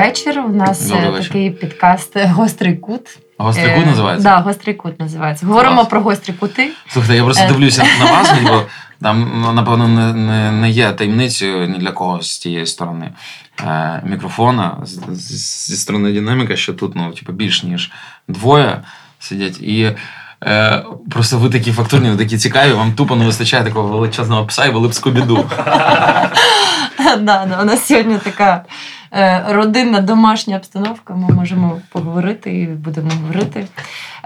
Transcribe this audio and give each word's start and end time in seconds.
вечір. 0.00 0.38
У 0.38 0.48
нас 0.48 0.88
Добрий 0.88 1.06
е, 1.08 1.10
вечір. 1.10 1.26
такий 1.28 1.50
підкаст 1.50 2.16
Гострий 2.16 2.76
кут. 2.76 3.18
Гострий 3.38 3.66
Е, 3.70 3.74
кут 3.76 3.86
називається? 3.86 4.28
Да, 4.28 4.36
гострий 4.40 4.74
кут 4.74 5.00
називається. 5.00 5.46
Говоримо 5.46 5.76
Клас. 5.76 5.88
про 5.88 6.00
гострі 6.00 6.32
кути. 6.32 6.70
Слухайте, 6.88 7.16
я 7.16 7.24
просто 7.24 7.44
Е. 7.44 7.48
дивлюся 7.48 7.84
на 8.00 8.12
вас, 8.12 8.32
бо 8.42 8.62
там, 9.02 9.32
ну, 9.42 9.52
напевно, 9.52 9.88
не, 9.88 10.12
не, 10.14 10.52
не 10.52 10.70
є 10.70 10.92
таємницею 10.92 11.68
ні 11.68 11.78
для 11.78 11.90
кого 11.92 12.22
з 12.22 12.38
тієї 12.38 12.66
сторони 12.66 13.12
е, 13.66 14.02
мікрофона, 14.06 14.76
з- 14.82 15.00
з- 15.16 15.66
зі 15.66 15.76
сторони 15.76 16.12
динаміка, 16.12 16.56
що 16.56 16.74
тут 16.74 16.92
ну, 16.96 17.12
типу, 17.12 17.32
більш 17.32 17.62
ніж 17.62 17.90
двоє 18.28 18.82
сидять. 19.18 19.60
І 19.60 19.96
е, 20.44 20.82
просто 21.10 21.38
ви 21.38 21.50
такі 21.50 21.72
фактурні, 21.72 22.10
ви 22.10 22.16
такі 22.16 22.38
цікаві, 22.38 22.72
вам 22.72 22.92
тупо 22.92 23.16
не 23.16 23.24
вистачає 23.24 23.64
такого 23.64 23.88
величезного 23.88 24.46
пса 24.46 24.64
і 24.66 24.70
вели 24.70 24.88
б 24.88 24.94
скобіду. 24.94 25.50
Да, 27.20 27.46
да, 27.46 27.58
у 27.62 27.64
нас 27.64 27.86
сьогодні 27.86 28.18
така 28.18 28.52
е, 28.54 28.64
родинна 29.48 30.00
домашня 30.00 30.56
обстановка. 30.56 31.14
Ми 31.14 31.34
можемо 31.34 31.80
поговорити 31.92 32.60
і 32.60 32.66
будемо 32.66 33.10
говорити. 33.22 33.66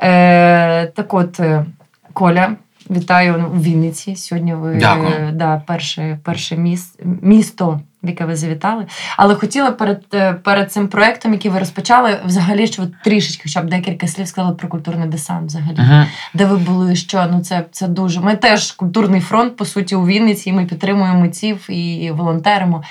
Е, 0.03 0.87
так 0.87 1.15
от, 1.15 1.41
е, 1.41 1.65
Коля, 2.13 2.57
вітаю 2.91 3.51
у 3.55 3.61
Вінниці. 3.61 4.17
Сьогодні 4.17 4.55
ви 4.55 4.77
Дякую. 4.77 5.09
е, 5.09 5.33
да, 5.33 5.63
перше, 5.67 6.19
перше 6.25 6.57
міс, 6.57 6.95
місто, 7.23 7.81
в 8.03 8.09
яке 8.09 8.25
ви 8.25 8.37
завітали. 8.37 8.87
Але 9.17 9.35
хотіла 9.35 9.71
перед, 9.71 10.03
е, 10.15 10.33
перед 10.33 10.73
цим 10.73 10.89
проектом, 10.89 11.33
який 11.33 11.51
ви 11.51 11.59
розпочали, 11.59 12.19
взагалі, 12.25 12.67
що 12.67 12.83
ви 12.83 12.89
трішечки, 13.05 13.43
хоча 13.43 13.63
б 13.63 13.69
декілька 13.71 14.07
слів 14.07 14.29
сказали 14.29 14.55
про 14.55 14.69
культурний 14.69 15.09
десант 15.09 15.47
взагалі. 15.49 15.77
Угу. 15.79 16.05
Де 16.35 16.45
ви 16.45 16.57
були, 16.57 16.97
що 16.97 17.27
ну 17.31 17.41
це, 17.41 17.65
це 17.71 17.89
дуже. 17.89 18.21
Ми 18.21 18.37
теж 18.37 18.73
культурний 18.73 19.21
фронт, 19.21 19.57
по 19.57 19.65
суті, 19.65 19.95
у 19.95 20.07
Вінниці, 20.07 20.51
і 20.51 20.53
ми 20.53 20.65
підтримуємо 20.65 21.21
митців 21.21 21.71
і 21.71 22.11
волонтеримо. 22.11 22.83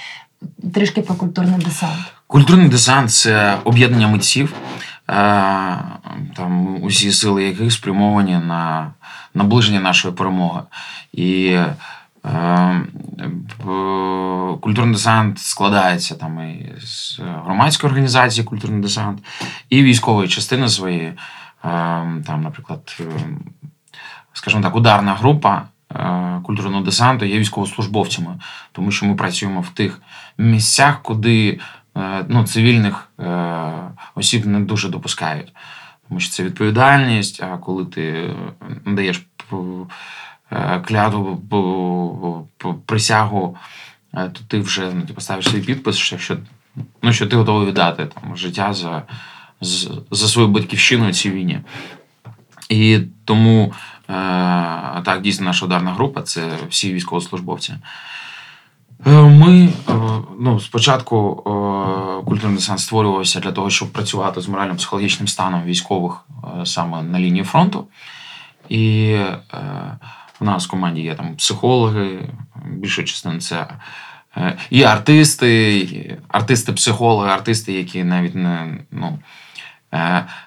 Трішки 0.74 1.02
про 1.02 1.16
культурний 1.16 1.60
десант. 1.60 2.14
Культурний 2.28 2.70
десант 2.70 3.12
це 3.12 3.58
об'єднання 3.64 4.08
митців, 4.08 4.54
е, 4.54 5.14
там 6.36 6.84
усі 6.84 7.12
сили 7.12 7.44
яких 7.44 7.72
спрямовані 7.74 8.38
на 8.38 8.94
наближення 9.34 9.80
нашої 9.80 10.14
перемоги. 10.14 10.62
І 11.14 11.60
е, 12.26 12.82
культурний 14.62 14.94
десант 14.94 15.40
складається 15.40 16.16
там 16.16 16.40
і 16.40 16.74
з 16.82 17.20
громадської 17.46 17.90
організації 17.92 18.46
культурний 18.46 18.82
десант, 18.82 19.20
і 19.70 19.84
військової 19.84 20.28
частини 20.28 20.70
своєї. 20.70 21.08
Е, 21.08 21.16
Там, 22.26 22.42
наприклад, 22.42 23.02
скажімо 24.34 24.64
так, 24.64 24.76
ударна 24.76 25.14
група 25.14 25.64
культурного 26.44 26.84
десанту 26.84 27.26
є 27.26 27.40
військовослужбовцями, 27.40 28.40
тому 28.72 28.92
що 28.92 29.06
ми 29.06 29.16
працюємо 29.16 29.62
в 29.62 29.70
тих 29.70 30.02
місцях, 30.38 31.02
куди 31.02 31.60
е, 31.98 32.26
ну, 32.28 32.44
цивільних 32.44 33.10
е, 33.20 33.72
осіб 34.16 34.46
не 34.46 34.60
дуже 34.60 34.90
допускають. 34.90 35.54
Тому 36.08 36.20
що 36.20 36.32
це 36.32 36.44
відповідальність, 36.44 37.44
а 37.44 37.58
коли 37.58 37.86
ти 37.86 38.04
е, 38.04 38.36
надаєш 38.86 39.26
е, 40.54 40.80
п- 42.58 42.74
присягу, 42.86 43.58
е, 44.14 44.30
то 44.34 44.40
ти 44.48 44.60
вже 44.60 44.92
ну, 44.94 45.02
ти 45.02 45.14
поставиш 45.14 45.50
свій 45.50 45.62
підпис, 45.62 45.96
що, 45.98 46.38
ну, 47.02 47.14
що 47.14 47.28
ти 47.28 47.36
готовий 47.36 47.68
віддати 47.68 48.06
там, 48.06 48.38
життя 48.38 48.74
за, 48.74 49.04
за 50.12 50.28
свою 50.28 50.48
батьківщину 50.48 51.14
цій 51.14 51.32
війні. 51.32 51.60
І 52.70 53.00
тому 53.26 53.74
е, 53.74 53.76
так, 55.06 55.22
дійсно, 55.22 55.46
наша 55.46 55.66
ударна 55.66 55.92
група 55.94 56.22
це 56.22 56.50
всі 56.70 56.94
військовослужбовці. 56.94 57.74
Е, 59.08 59.12
Ми 59.12 59.70
е, 59.90 59.94
ну, 60.40 60.60
спочатку 60.60 61.44
е, 61.46 62.26
культурний 62.26 62.56
десант 62.56 62.80
створювався 62.80 63.40
для 63.40 63.52
того, 63.52 63.70
щоб 63.70 63.92
працювати 63.92 64.42
з 64.42 64.48
морально-психологічним 64.48 65.28
станом 65.28 65.64
військових 65.64 66.26
е, 66.62 66.66
саме 66.66 67.04
на 67.04 67.20
лінії 67.20 67.44
фронту. 67.44 67.88
І 68.70 69.12
е, 69.12 69.40
в 70.40 70.44
нас 70.44 70.68
в 70.68 70.70
команді 70.70 71.02
є 71.02 71.16
там 71.16 71.36
психологи, 71.36 72.30
більша 72.66 73.04
частина 73.04 73.40
це 73.40 73.68
е, 74.38 74.58
і 74.70 74.84
артисти, 74.84 76.18
артисти-психологи, 76.28 77.30
артисти, 77.30 77.74
які 77.74 78.04
навіть 78.04 78.36
не, 78.36 78.78
ну, 78.92 79.08
е, 79.08 79.20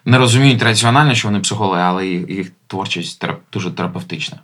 не 0.05 0.19
розуміють 0.19 0.63
раціонально, 0.63 1.15
що 1.15 1.29
вони 1.29 1.41
психологи, 1.41 1.81
але 1.83 2.07
їх, 2.07 2.29
їх 2.31 2.53
творчість 2.67 3.25
терап- 3.25 3.41
дуже 3.53 3.71
терапевтична. 3.71 4.39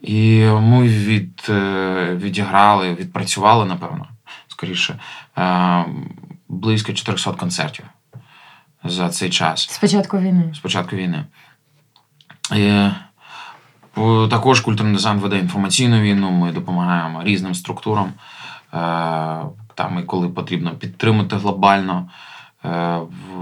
І 0.00 0.44
ми 0.44 0.82
від, 0.88 1.46
е, 1.48 2.14
відіграли, 2.22 2.94
відпрацювали, 2.94 3.64
напевно, 3.66 4.06
скоріше, 4.48 4.98
е, 5.38 5.84
близько 6.48 6.92
400 6.92 7.32
концертів 7.32 7.84
за 8.84 9.08
цей 9.08 9.30
час 9.30 9.70
З 9.70 9.78
початку 9.78 10.18
війни. 10.18 10.52
з 10.54 10.58
початку 10.58 10.96
війни. 10.96 11.24
І, 12.56 12.88
також 14.30 14.60
культурний 14.60 14.94
десант 14.94 15.22
веде 15.22 15.38
інформаційну 15.38 16.00
війну. 16.00 16.30
Ми 16.30 16.52
допомагаємо 16.52 17.22
різним 17.24 17.54
структурам. 17.54 18.12
Е, 18.74 18.78
Там 19.74 19.98
і 19.98 20.02
коли 20.02 20.28
потрібно 20.28 20.70
підтримати 20.70 21.36
глобально 21.36 22.08
е, 22.08 22.12
в, 22.66 23.36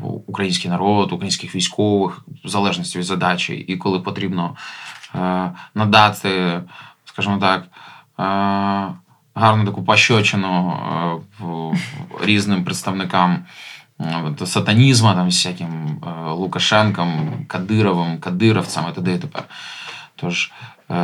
в 0.00 0.22
український 0.26 0.70
народ, 0.70 1.12
українських 1.12 1.54
військових, 1.54 2.24
в 2.44 2.48
залежності 2.48 2.98
від 2.98 3.04
задачі, 3.04 3.54
і 3.54 3.76
коли 3.76 4.00
потрібно 4.00 4.56
е, 5.14 5.50
надати, 5.74 6.62
скажімо 7.04 7.38
так, 7.38 7.62
е, 7.62 8.94
гарну 9.34 9.64
таку 9.64 9.84
пощочину 9.84 10.72
е, 11.40 12.24
різним 12.24 12.64
представникам 12.64 13.44
е, 14.00 14.46
сатанізму, 14.46 15.14
там, 15.14 15.26
всяким 15.26 16.00
е, 16.06 16.30
Лукашенком, 16.30 17.30
Кадировим, 17.48 18.18
Кадировцям 18.18 18.84
і 18.90 18.94
т.д. 18.94 19.14
і 19.14 19.18
т.п. 19.18 19.42
Тож 20.16 20.52
е, 20.90 20.94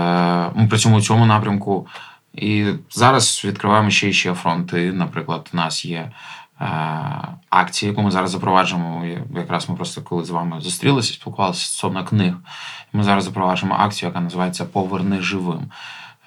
ми 0.55 0.67
працюємо 0.69 0.99
у 0.99 1.03
цьому 1.03 1.27
напрямку. 1.27 1.87
І 2.35 2.67
зараз 2.91 3.43
відкриваємо 3.45 3.91
ще 3.91 4.09
і 4.09 4.13
ще 4.13 4.35
фронти. 4.35 4.93
Наприклад, 4.93 5.51
у 5.53 5.57
нас 5.57 5.85
є 5.85 6.11
е, 6.61 6.67
акція, 7.51 7.91
яку 7.91 8.03
ми 8.03 8.11
зараз 8.11 8.31
запроваджуємо. 8.31 9.05
Якраз 9.37 9.69
ми 9.69 9.77
просто 9.77 10.03
коли 10.03 10.25
з 10.25 10.31
вами 10.31 10.61
зустрілися, 10.61 11.15
спілкувалися 11.15 11.67
стосовно 11.67 12.05
книг. 12.05 12.35
Ми 12.93 13.03
зараз 13.05 13.25
запроваджуємо 13.25 13.79
акцію, 13.79 14.09
яка 14.09 14.21
називається 14.21 14.65
Поверни 14.65 15.21
живим. 15.21 15.71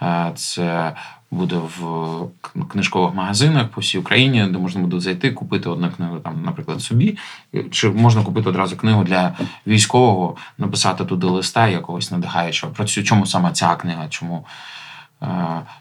Е, 0.01 0.31
Це 0.35 0.95
буде 1.31 1.55
в 1.55 1.87
книжкових 2.67 3.13
магазинах 3.13 3.67
по 3.67 3.81
всій 3.81 3.97
Україні, 3.97 4.47
де 4.47 4.57
можна 4.57 4.81
буде 4.81 4.99
зайти, 4.99 5.31
купити 5.31 5.69
одну 5.69 5.91
книгу, 5.91 6.19
там, 6.19 6.43
наприклад, 6.43 6.81
собі, 6.81 7.17
чи 7.71 7.89
можна 7.89 8.23
купити 8.23 8.49
одразу 8.49 8.77
книгу 8.77 9.03
для 9.03 9.35
військового, 9.67 10.35
написати 10.57 11.05
туди 11.05 11.27
листа 11.27 11.67
якогось 11.67 12.11
надихаючого. 12.11 12.73
Про 12.73 12.85
цю 12.85 13.03
чому 13.03 13.25
саме 13.25 13.51
ця 13.51 13.75
книга, 13.75 14.07
чому 14.09 14.45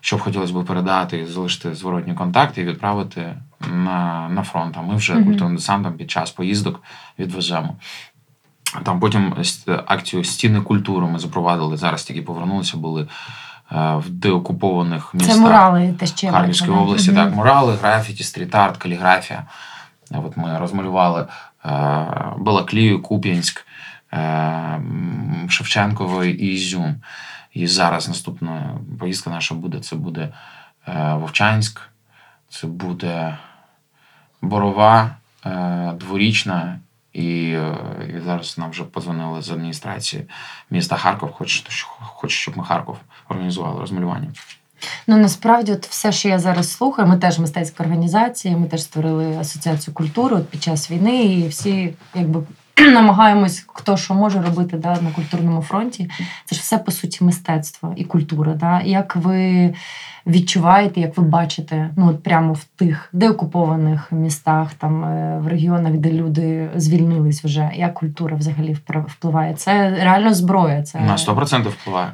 що 0.01 0.17
б 0.17 0.21
хотілося 0.21 0.53
б 0.55 0.65
передати, 0.65 1.27
залишити 1.27 1.75
зворотні 1.75 2.15
контакти 2.15 2.61
і 2.61 2.65
відправити 2.65 3.35
на, 3.73 4.29
на 4.29 4.43
фронт. 4.43 4.77
А 4.79 4.83
ми 4.83 4.97
вже 4.97 5.15
Мгм. 5.15 5.25
культурним 5.25 5.57
десантом 5.57 5.93
під 5.93 6.11
час 6.11 6.31
поїздок 6.31 6.83
відвеземо. 7.19 7.77
Там 8.85 9.01
потім 9.01 9.35
акцію 9.87 10.25
Стіни 10.25 10.61
культури 10.61 11.07
ми 11.07 11.19
запровадили. 11.19 11.77
Зараз 11.77 12.03
тільки 12.05 12.23
повернулися, 12.23 12.77
були 12.77 13.03
е, 13.03 13.97
в 13.97 14.11
деокупованих 14.11 15.15
містах. 15.15 15.35
Це 15.35 15.41
мурали 15.41 15.95
те 15.99 16.07
ще 16.07 16.31
Харківської 16.31 16.71
бачила. 16.71 16.87
області, 16.87 17.11
Мгм. 17.13 17.25
так, 17.25 17.35
мурали, 17.35 17.75
графіті, 17.77 18.23
стріт-арт, 18.25 18.77
каліграфія. 18.77 19.43
Е, 20.13 20.19
От 20.27 20.37
ми 20.37 20.59
розмалювали 20.59 21.27
е, 21.67 22.07
Балаклію, 22.39 23.03
Куп'янськ, 23.03 23.67
е, 24.13 24.81
Шевченково 25.49 26.25
і 26.25 26.31
Ізюм. 26.33 26.95
І 27.55 27.67
зараз 27.67 28.09
наступна 28.09 28.79
поїздка 28.99 29.31
наша 29.31 29.55
буде: 29.55 29.81
це 29.81 29.97
буде 29.97 30.33
е, 30.89 31.15
Вовчанськ, 31.15 31.81
це 32.49 32.67
буде 32.67 33.39
Борова, 34.43 35.17
е, 35.47 35.93
дворічна. 36.01 36.81
І, 37.13 37.53
е, 37.53 37.77
і 38.17 38.21
зараз 38.21 38.59
нам 38.59 38.71
вже 38.71 38.85
подзвонили 38.85 39.43
з 39.43 39.51
адміністрації 39.51 40.25
міста 40.71 40.97
Харків, 40.97 41.33
хочуть, 41.33 41.87
хочуть, 42.01 42.39
щоб 42.39 42.59
ми 42.59 42.65
Харків 42.65 42.97
організували 43.29 43.81
розмалювання. 43.81 44.29
Ну 45.07 45.17
насправді, 45.17 45.73
от 45.73 45.87
все, 45.87 46.13
що 46.13 46.29
я 46.29 46.39
зараз 46.39 46.73
слухаю, 46.73 47.09
ми 47.09 47.17
теж 47.17 47.39
мистецька 47.39 47.85
організація, 47.85 48.57
ми 48.57 48.67
теж 48.67 48.83
створили 48.83 49.37
асоціацію 49.37 49.95
культури 49.95 50.37
от 50.37 50.49
під 50.49 50.63
час 50.63 50.91
війни, 50.91 51.25
і 51.25 51.49
всі 51.49 51.95
якби 52.15 52.43
намагаємось, 52.93 53.65
хто 53.67 53.97
що 53.97 54.15
може 54.15 54.43
робити 54.43 54.77
да, 54.77 55.01
на 55.01 55.11
культурному 55.11 55.63
фронті. 55.63 56.11
Це 56.45 56.57
ж 56.57 56.61
все 56.63 56.79
по 56.79 56.93
суті 56.93 57.25
мистецтво 57.25 57.95
і 57.97 58.05
культура. 58.05 58.55
Да? 58.55 58.81
Як 58.81 59.17
ви 59.17 59.75
відчуваєте, 60.27 61.01
як 61.01 61.17
ви 61.17 61.23
бачите, 61.23 61.91
ну 61.97 62.09
от 62.09 62.23
прямо 62.23 62.53
в 62.53 62.65
тих 62.65 63.09
деокупованих 63.13 64.13
містах, 64.13 64.75
там 64.75 65.05
е, 65.05 65.39
в 65.39 65.49
регіонах, 65.49 65.93
де 65.93 66.13
люди 66.13 66.71
звільнились 66.77 67.45
вже, 67.45 67.71
як 67.75 67.95
культура 67.95 68.37
взагалі 68.37 68.77
впливає? 69.07 69.55
Це 69.55 69.91
реально 69.91 70.35
зброя. 70.35 70.83
Це 70.83 71.01
На 71.01 71.17
100% 71.17 71.69
впливає. 71.69 72.13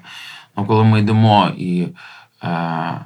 Ну, 0.56 0.66
коли 0.66 0.84
ми 0.84 1.00
йдемо 1.00 1.50
і 1.56 1.88
е, 2.44 3.00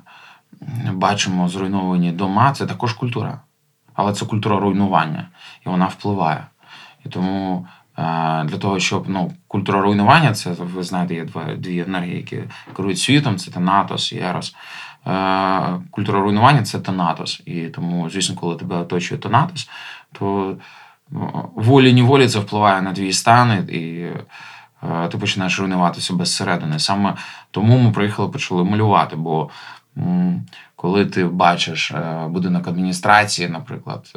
бачимо 0.93 1.49
зруйновані 1.49 2.13
дома, 2.13 2.53
це 2.53 2.67
також 2.67 2.93
культура. 2.93 3.41
але 3.95 4.13
це 4.13 4.27
культура 4.27 4.59
руйнування, 4.61 5.29
і 5.67 5.69
вона 5.69 5.87
впливає. 5.87 6.47
І 7.07 7.09
тому 7.09 7.67
е, 7.99 8.03
для 8.45 8.59
того, 8.59 8.81
щоб 8.81 9.09
ну, 9.09 9.33
культура 9.49 9.81
руйнування, 9.81 10.33
це 10.33 10.51
ви 10.51 10.83
знаєте, 10.83 11.15
є 11.15 11.25
дві 11.57 11.81
енергії, 11.81 12.17
які 12.17 12.39
керують 12.77 12.99
світом: 12.99 13.37
це 13.37 13.51
Танатос 13.51 14.13
і 14.13 14.19
Ерос. 14.19 14.55
Е, 15.07 15.81
культура 15.91 16.21
руйнування 16.21 16.63
це 16.63 16.79
Танатос. 16.81 17.43
І 17.47 17.61
тому, 17.61 18.11
звісно, 18.11 18.37
коли 18.37 18.57
тебе 18.57 18.77
оточує 18.77 19.21
Танатос, 19.21 19.69
то 20.13 20.57
ну, 21.11 21.51
волі-ніволі 21.57 22.29
це 22.29 22.39
впливає 22.39 22.83
на 22.83 22.93
твій 22.93 23.13
стан, 23.13 23.69
і 23.69 24.07
е, 24.83 25.09
ти 25.09 25.19
починаєш 25.19 25.61
руйнувати 25.61 26.01
себе 26.01 26.25
зсередини. 26.25 26.79
Саме 26.79 27.15
тому 27.51 27.79
ми 27.79 27.91
приїхали, 27.91 28.29
почали 28.29 28.65
малювати. 28.65 29.17
Бо 29.17 29.51
коли 30.77 31.07
ти 31.07 31.25
бачиш 31.25 31.93
будинок 32.29 32.69
адміністрації, 32.69 33.49
наприклад, 33.49 34.13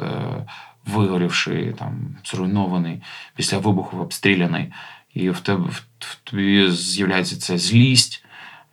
вигорівши, 0.88 1.74
там, 1.78 1.92
зруйнований, 2.24 3.02
після 3.34 3.58
вибуху 3.58 3.96
обстріляний, 3.96 4.72
і 5.14 5.30
в 5.30 5.40
тебе 5.40 5.64
в 5.98 6.14
тобі 6.24 6.70
з'являється 6.70 7.38
ця 7.38 7.58
злість, 7.58 8.24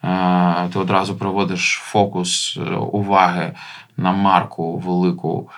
е, 0.03 0.69
ти 0.73 0.79
одразу 0.79 1.17
проводиш 1.17 1.79
фокус 1.83 2.57
уваги 2.91 3.53
на 3.97 4.12
марку 4.12 4.77
велику, 4.77 5.50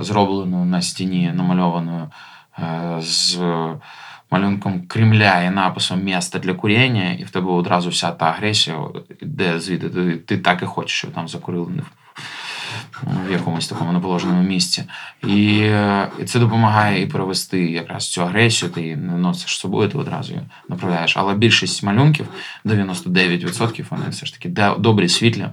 зроблену 0.00 0.64
на 0.64 0.82
стіні, 0.82 1.32
намальованою 1.34 2.10
з 2.98 3.38
малюнком 4.30 4.86
Кремля 4.86 5.42
і 5.42 5.50
написом 5.50 6.02
місто 6.02 6.38
для 6.38 6.54
куріння, 6.54 7.12
і 7.12 7.24
в 7.24 7.30
тебе 7.30 7.50
одразу 7.52 7.90
вся 7.90 8.10
та 8.10 8.26
агресія, 8.26 8.78
де 9.22 9.60
звідти. 9.60 9.90
Ти, 9.90 10.16
ти 10.16 10.38
так 10.38 10.62
і 10.62 10.66
хочеш, 10.66 10.98
щоб 10.98 11.12
там 11.12 11.28
закурили 11.28 11.72
в 13.02 13.32
якомусь 13.32 13.68
такому 13.68 13.92
неположеному 13.92 14.42
місці. 14.42 14.84
І 15.22 15.70
це 16.26 16.38
допомагає 16.38 17.02
і 17.02 17.06
перевести 17.06 17.70
якраз 17.70 18.10
цю 18.10 18.22
агресію, 18.22 18.70
ти 18.70 18.96
не 18.96 19.12
носиш 19.12 19.50
з 19.50 19.60
собою, 19.60 19.88
ти 19.88 19.98
одразу 19.98 20.32
її 20.32 20.44
направляєш. 20.68 21.16
Але 21.16 21.34
більшість 21.34 21.82
малюнків, 21.82 22.28
99%, 22.64 23.84
вони 23.90 24.08
все 24.08 24.26
ж 24.26 24.32
таки 24.32 24.48
добрі, 24.78 25.08
світлі. 25.08 25.48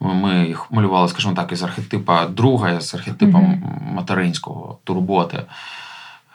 Ми 0.00 0.46
їх 0.46 0.72
малювали, 0.72 1.08
скажімо 1.08 1.34
так, 1.34 1.52
із 1.52 1.62
архетипа 1.62 2.26
друга, 2.26 2.80
з 2.80 2.94
архетипом 2.94 3.44
mm-hmm. 3.44 3.94
материнського 3.94 4.78
турботи. 4.84 5.42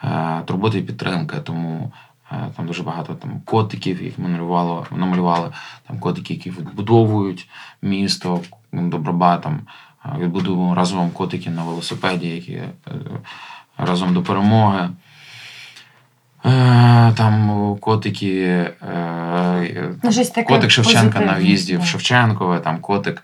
Е, 0.04 0.42
турбота 0.46 0.78
і 0.78 0.82
підтримка. 0.82 1.40
Тому 1.40 1.92
е, 2.32 2.50
там 2.56 2.66
дуже 2.66 2.82
багато 2.82 3.14
там 3.14 3.40
котиків, 3.44 4.02
їх 4.02 4.18
ми 4.18 4.28
намалювали, 4.28 4.86
намалювали 4.90 5.50
там 5.88 5.98
котики, 5.98 6.34
які 6.34 6.50
відбудовують 6.50 7.48
місто 7.82 8.40
добробатом. 8.72 9.60
Е, 10.06 10.08
відбудовуємо 10.18 10.74
разом 10.74 11.10
котики 11.10 11.50
на 11.50 11.64
велосипеді, 11.64 12.28
які 12.28 12.62
разом 13.78 14.14
до 14.14 14.22
перемоги. 14.22 14.88
Там 17.14 17.76
котики, 17.80 18.70
ну, 20.02 20.10
котик 20.46 20.70
Шевченка 20.70 21.20
на 21.20 21.32
в'їзді 21.32 21.76
в 21.76 21.84
Шевченкове, 21.84 22.58
там 22.60 22.80
котик 22.80 23.22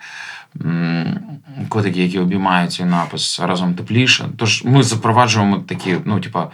котики, 1.68 2.02
які 2.02 2.18
обіймають 2.18 2.72
цей 2.72 2.86
напис 2.86 3.40
разом 3.40 3.74
тепліше. 3.74 4.28
Тож 4.36 4.64
ми 4.64 4.82
запроваджуємо 4.82 5.58
такі, 5.58 5.96
ну, 6.04 6.20
типа, 6.20 6.48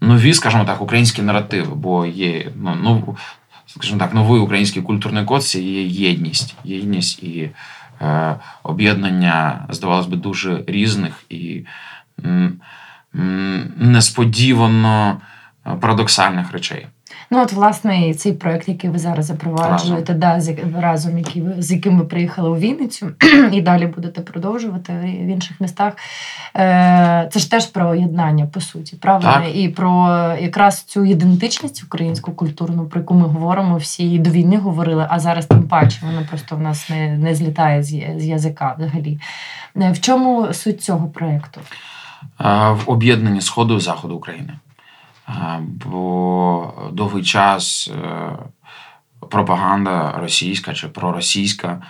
нові, 0.00 0.34
скажімо 0.34 0.64
так, 0.64 0.82
українські 0.82 1.22
наративи, 1.22 1.74
бо 1.74 2.06
є 2.06 2.52
ну, 2.56 2.74
нов, 2.74 3.18
скажімо 3.66 3.98
так, 3.98 4.14
новий 4.14 4.40
український 4.40 4.82
культурний 4.82 5.24
код 5.24 5.44
це 5.44 5.60
є 5.60 5.82
єдність. 5.82 6.54
Єдність 6.64 7.22
і 7.22 7.40
е, 7.40 7.50
об'єднання, 8.62 9.66
здавалось 9.68 10.06
би, 10.06 10.16
дуже 10.16 10.64
різних 10.66 11.24
і 11.28 11.66
несподівано 13.76 15.20
парадоксальних 15.80 16.52
речей. 16.52 16.86
Ну, 17.30 17.42
от, 17.42 17.52
власне, 17.52 18.14
цей 18.14 18.32
проект, 18.32 18.68
який 18.68 18.90
ви 18.90 18.98
зараз 18.98 19.26
запроваджуєте, 19.26 20.14
да, 20.14 20.40
з, 20.40 20.56
разом 20.80 21.12
ви, 21.36 21.54
з 21.62 21.72
яким 21.72 21.98
ви 21.98 22.04
приїхали 22.04 22.48
у 22.48 22.56
Вінницю, 22.56 23.10
і 23.52 23.60
далі 23.60 23.86
будете 23.86 24.20
продовжувати 24.20 24.92
в 24.92 25.26
інших 25.26 25.60
містах. 25.60 25.92
Е, 26.56 27.28
Це 27.32 27.40
ж 27.40 27.50
теж 27.50 27.66
про 27.66 27.94
єднання, 27.94 28.46
по 28.46 28.60
суті, 28.60 28.96
правда? 28.96 29.32
Так. 29.32 29.56
І 29.56 29.68
про 29.68 30.08
якраз 30.40 30.82
цю 30.82 31.04
ідентичність 31.04 31.84
українську 31.84 32.32
культурну, 32.32 32.86
про 32.86 33.00
яку 33.00 33.14
ми 33.14 33.26
говоримо, 33.26 33.76
всі 33.76 34.12
і 34.12 34.18
до 34.18 34.30
війни 34.30 34.56
говорили, 34.56 35.06
а 35.10 35.18
зараз 35.18 35.46
тим 35.46 35.62
паче 35.62 36.00
вона 36.06 36.26
просто 36.28 36.56
в 36.56 36.60
нас 36.60 36.90
не 36.90 37.18
не 37.18 37.34
злітає 37.34 37.82
з, 37.82 37.88
з 38.16 38.24
язика 38.24 38.76
взагалі. 38.78 39.20
Е, 39.76 39.92
в 39.92 40.00
чому 40.00 40.52
суть 40.52 40.82
цього 40.82 41.08
проєкту? 41.08 41.60
В 42.70 42.80
об'єднанні 42.86 43.40
Сходу 43.40 43.76
і 43.76 43.80
Заходу 43.80 44.14
України 44.14 44.52
бо 45.60 46.90
довгий 46.92 47.22
час 47.22 47.90
е, 47.94 48.32
пропаганда 49.30 50.14
російська 50.18 50.74
чи 50.74 50.88
проросійська, 50.88 51.82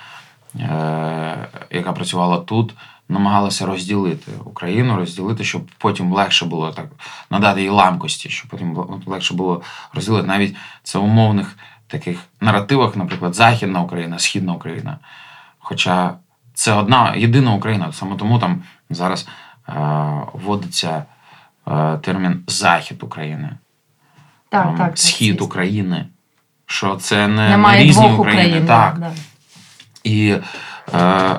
е, 0.60 1.48
яка 1.70 1.92
працювала 1.92 2.36
тут, 2.38 2.74
намагалася 3.08 3.66
розділити 3.66 4.32
Україну, 4.44 4.96
розділити, 4.96 5.44
щоб 5.44 5.62
потім 5.78 6.12
легше 6.12 6.44
було 6.44 6.70
так 6.70 6.86
надати 7.30 7.62
їй 7.62 7.68
ламкості, 7.68 8.28
щоб 8.28 8.50
потім 8.50 8.76
легше 9.06 9.34
було 9.34 9.62
розділити 9.92 10.28
навіть 10.28 10.56
це 10.82 10.98
умовних 10.98 11.56
таких 11.86 12.18
наративах, 12.40 12.96
наприклад, 12.96 13.34
Західна 13.34 13.80
Україна, 13.80 14.18
Східна 14.18 14.52
Україна. 14.52 14.98
Хоча 15.58 16.14
це 16.54 16.72
одна 16.72 17.14
єдина 17.14 17.54
Україна, 17.54 17.92
саме 17.92 18.16
тому 18.16 18.38
там 18.38 18.62
зараз 18.90 19.28
е, 19.68 19.72
вводиться 20.32 21.04
термін 22.00 22.44
Захід 22.46 23.02
України, 23.02 23.50
так, 24.48 24.64
там, 24.64 24.76
так, 24.76 24.98
Схід 24.98 25.38
так, 25.38 25.46
України. 25.46 26.06
Що 26.66 26.96
це 26.96 27.28
не, 27.28 27.48
Немає 27.48 27.80
не 27.80 27.84
різні 27.84 28.12
України. 28.12 28.42
України 28.46 28.66
так. 28.66 28.98
Да. 28.98 29.12
І 30.04 30.36
е, 30.94 31.36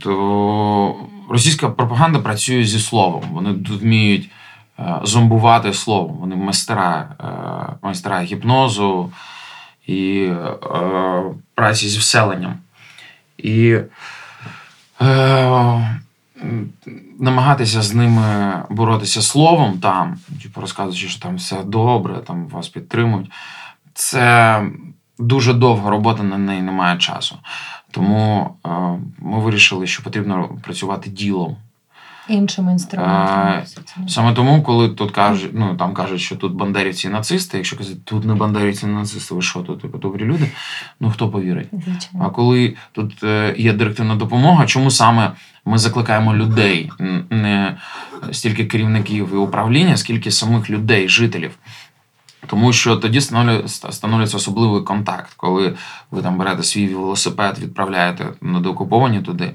то 0.00 0.96
російська 1.30 1.68
пропаганда 1.68 2.18
працює 2.18 2.64
зі 2.64 2.78
словом. 2.78 3.22
Вони 3.32 3.52
вміють 3.52 4.30
е, 4.78 5.00
зомбувати 5.02 5.74
словом. 5.74 6.16
Вони 6.16 6.36
майстера, 6.36 7.08
е, 7.20 7.76
майстера 7.82 8.22
гіпнозу 8.22 9.12
і 9.86 10.24
е, 10.24 11.22
праці 11.54 11.88
зі 11.88 11.98
вселенням. 11.98 12.54
І 13.38 13.78
е, 15.02 15.98
намагатися 17.22 17.82
з 17.82 17.94
ними 17.94 18.52
боротися 18.70 19.22
словом 19.22 19.78
там, 19.78 20.18
типу 20.42 20.60
розказуючи, 20.60 21.08
що 21.08 21.22
там 21.22 21.36
все 21.36 21.62
добре, 21.64 22.14
там 22.14 22.48
вас 22.48 22.68
підтримують. 22.68 23.30
Це 23.94 24.62
дуже 25.18 25.52
довга 25.52 25.90
робота 25.90 26.22
на 26.22 26.38
неї 26.38 26.62
немає 26.62 26.98
часу. 26.98 27.36
Тому 27.90 28.50
е, 28.66 28.68
ми 29.18 29.40
вирішили, 29.40 29.86
що 29.86 30.02
потрібно 30.02 30.58
працювати 30.62 31.10
ділом. 31.10 31.56
Іншими 32.28 32.72
інструментами. 32.72 33.62
Саме 34.08 34.32
тому, 34.32 34.62
коли 34.62 34.88
тут 34.88 35.10
кажуть, 35.10 35.50
ну 35.54 35.76
там 35.76 35.94
кажуть, 35.94 36.20
що 36.20 36.36
тут 36.36 36.52
бандерівці 36.52 37.06
і 37.06 37.10
нацисти, 37.10 37.56
якщо 37.56 37.76
казати, 37.76 38.00
тут 38.04 38.24
не 38.24 38.34
бандерівці, 38.34 38.86
не 38.86 38.92
нацисти, 38.92 39.34
ви 39.34 39.42
що 39.42 39.60
тут 39.60 39.82
типу, 39.82 39.98
добрі 39.98 40.24
люди, 40.24 40.48
ну 41.00 41.10
хто 41.10 41.28
повірить? 41.28 41.68
Звичайно. 41.72 42.26
А 42.26 42.30
коли 42.30 42.76
тут 42.92 43.24
е, 43.24 43.54
є 43.58 43.72
директивна 43.72 44.16
допомога, 44.16 44.66
чому 44.66 44.90
саме 44.90 45.32
ми 45.64 45.78
закликаємо 45.78 46.34
людей, 46.34 46.92
не 47.30 47.76
стільки 48.32 48.64
керівників 48.64 49.28
і 49.32 49.36
управління, 49.36 49.96
скільки 49.96 50.30
самих 50.30 50.70
людей, 50.70 51.08
жителів. 51.08 51.58
Тому 52.46 52.72
що 52.72 52.96
тоді 52.96 53.20
становлюється 53.90 54.36
особливий 54.36 54.82
контакт, 54.82 55.34
коли 55.36 55.76
ви 56.10 56.22
там 56.22 56.38
берете 56.38 56.62
свій 56.62 56.88
велосипед, 56.88 57.58
відправляєте 57.58 58.26
на 58.40 58.60
деокуповані 58.60 59.20
туди. 59.20 59.52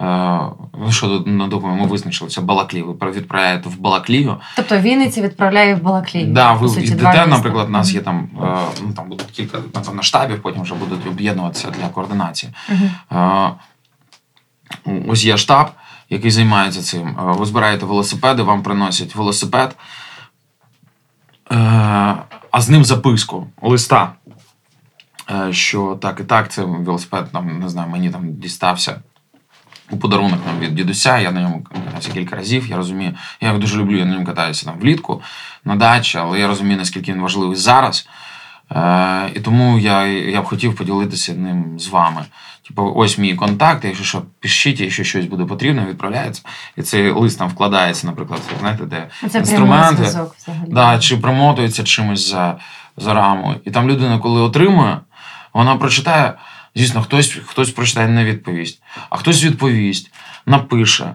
Е, 0.00 0.40
ну, 0.78 0.92
що 0.92 1.22
на 1.26 1.46
допомогу 1.46 1.80
ми 1.80 1.86
визначилися 1.86 2.40
Балаклію, 2.40 2.96
ви 3.00 3.10
відправляєте 3.10 3.68
в 3.68 3.80
Балаклію. 3.80 4.36
Тобто 4.56 4.78
Вінниці 4.78 5.22
відправляє 5.22 5.74
в 5.74 5.82
Балаклію? 5.82 6.32
Да, 6.32 6.52
ви 6.52 6.68
суті, 6.68 6.86
йдете, 6.86 7.26
наприклад, 7.26 7.68
у 7.68 7.72
нас 7.72 7.92
є 7.92 8.00
там 8.00 8.28
е, 8.42 8.58
ну, 8.82 8.92
там 8.92 9.08
будуть 9.08 9.26
кілька 9.26 9.58
напевно, 9.74 10.02
штабів, 10.02 10.42
потім 10.42 10.62
вже 10.62 10.74
будуть 10.74 11.06
об'єднуватися 11.06 11.70
для 11.70 11.88
координації. 11.88 12.52
Uh-huh. 13.10 13.52
Ось 15.08 15.24
є 15.24 15.36
штаб, 15.36 15.66
який 16.10 16.30
займається 16.30 16.82
цим. 16.82 17.16
Ви 17.18 17.46
збираєте 17.46 17.86
велосипеди, 17.86 18.42
вам 18.42 18.62
приносять 18.62 19.14
велосипед, 19.14 19.76
а 22.50 22.60
з 22.60 22.68
ним 22.68 22.84
записку 22.84 23.46
листа. 23.62 24.12
Що 25.50 25.98
так 26.02 26.20
і 26.20 26.24
так, 26.24 26.52
це 26.52 26.62
велосипед 26.64 27.26
там, 27.32 27.60
не 27.60 27.68
знаю, 27.68 27.90
мені 27.90 28.10
там 28.10 28.32
дістався 28.32 29.00
у 29.90 29.96
подарунок 29.96 30.38
нам 30.46 30.58
від 30.60 30.74
дідуся. 30.74 31.18
Я 31.18 31.30
на 31.30 31.40
ньому 31.40 31.62
катався 31.86 32.12
кілька 32.12 32.36
разів. 32.36 32.66
Я 32.66 32.76
розумію, 32.76 33.14
я 33.40 33.48
його 33.48 33.60
дуже 33.60 33.78
люблю, 33.78 33.98
я 33.98 34.04
на 34.04 34.12
ньому 34.12 34.26
катаюся 34.26 34.66
там 34.66 34.78
влітку 34.80 35.22
на 35.64 35.76
дачі, 35.76 36.18
але 36.18 36.40
я 36.40 36.46
розумію, 36.46 36.78
наскільки 36.78 37.12
він 37.12 37.20
важливий 37.20 37.56
зараз. 37.56 38.08
Е, 38.72 39.30
І 39.34 39.40
тому 39.40 39.78
я 39.78 40.06
я 40.06 40.42
б 40.42 40.44
хотів 40.44 40.76
поділитися 40.76 41.32
ним 41.34 41.78
з 41.78 41.88
вами. 41.88 42.24
Типу, 42.68 42.92
ось 42.96 43.18
мій 43.18 43.34
контакт, 43.34 43.84
якщо 43.84 44.04
що, 44.04 44.22
пишіть, 44.40 44.80
якщо 44.80 45.04
щось 45.04 45.26
буде 45.26 45.44
потрібно, 45.44 45.86
відправляється. 45.86 46.42
І 46.76 46.82
цей 46.82 47.10
лист 47.10 47.38
там 47.38 47.48
вкладається, 47.48 48.06
наприклад, 48.06 48.40
знаєте, 48.60 48.84
де 48.84 49.08
Це 49.30 49.38
інструменти. 49.38 49.96
зв'язок 49.96 50.34
взагалі. 50.38 50.68
Да, 50.70 50.98
чи 50.98 51.16
примотується 51.16 51.84
чимось 51.84 52.30
за, 52.30 52.56
за 52.96 53.14
раму. 53.14 53.54
І 53.64 53.70
там 53.70 53.88
людина, 53.88 54.18
коли 54.18 54.40
отримує, 54.40 55.00
вона 55.54 55.76
прочитає. 55.76 56.34
Звісно, 56.76 57.02
хтось 57.02 57.38
хтось 57.46 57.70
прочитає, 57.70 58.08
не 58.08 58.24
відповість, 58.24 58.82
а 59.10 59.16
хтось 59.16 59.44
відповість, 59.44 60.12
напише, 60.46 61.04
е, 61.04 61.14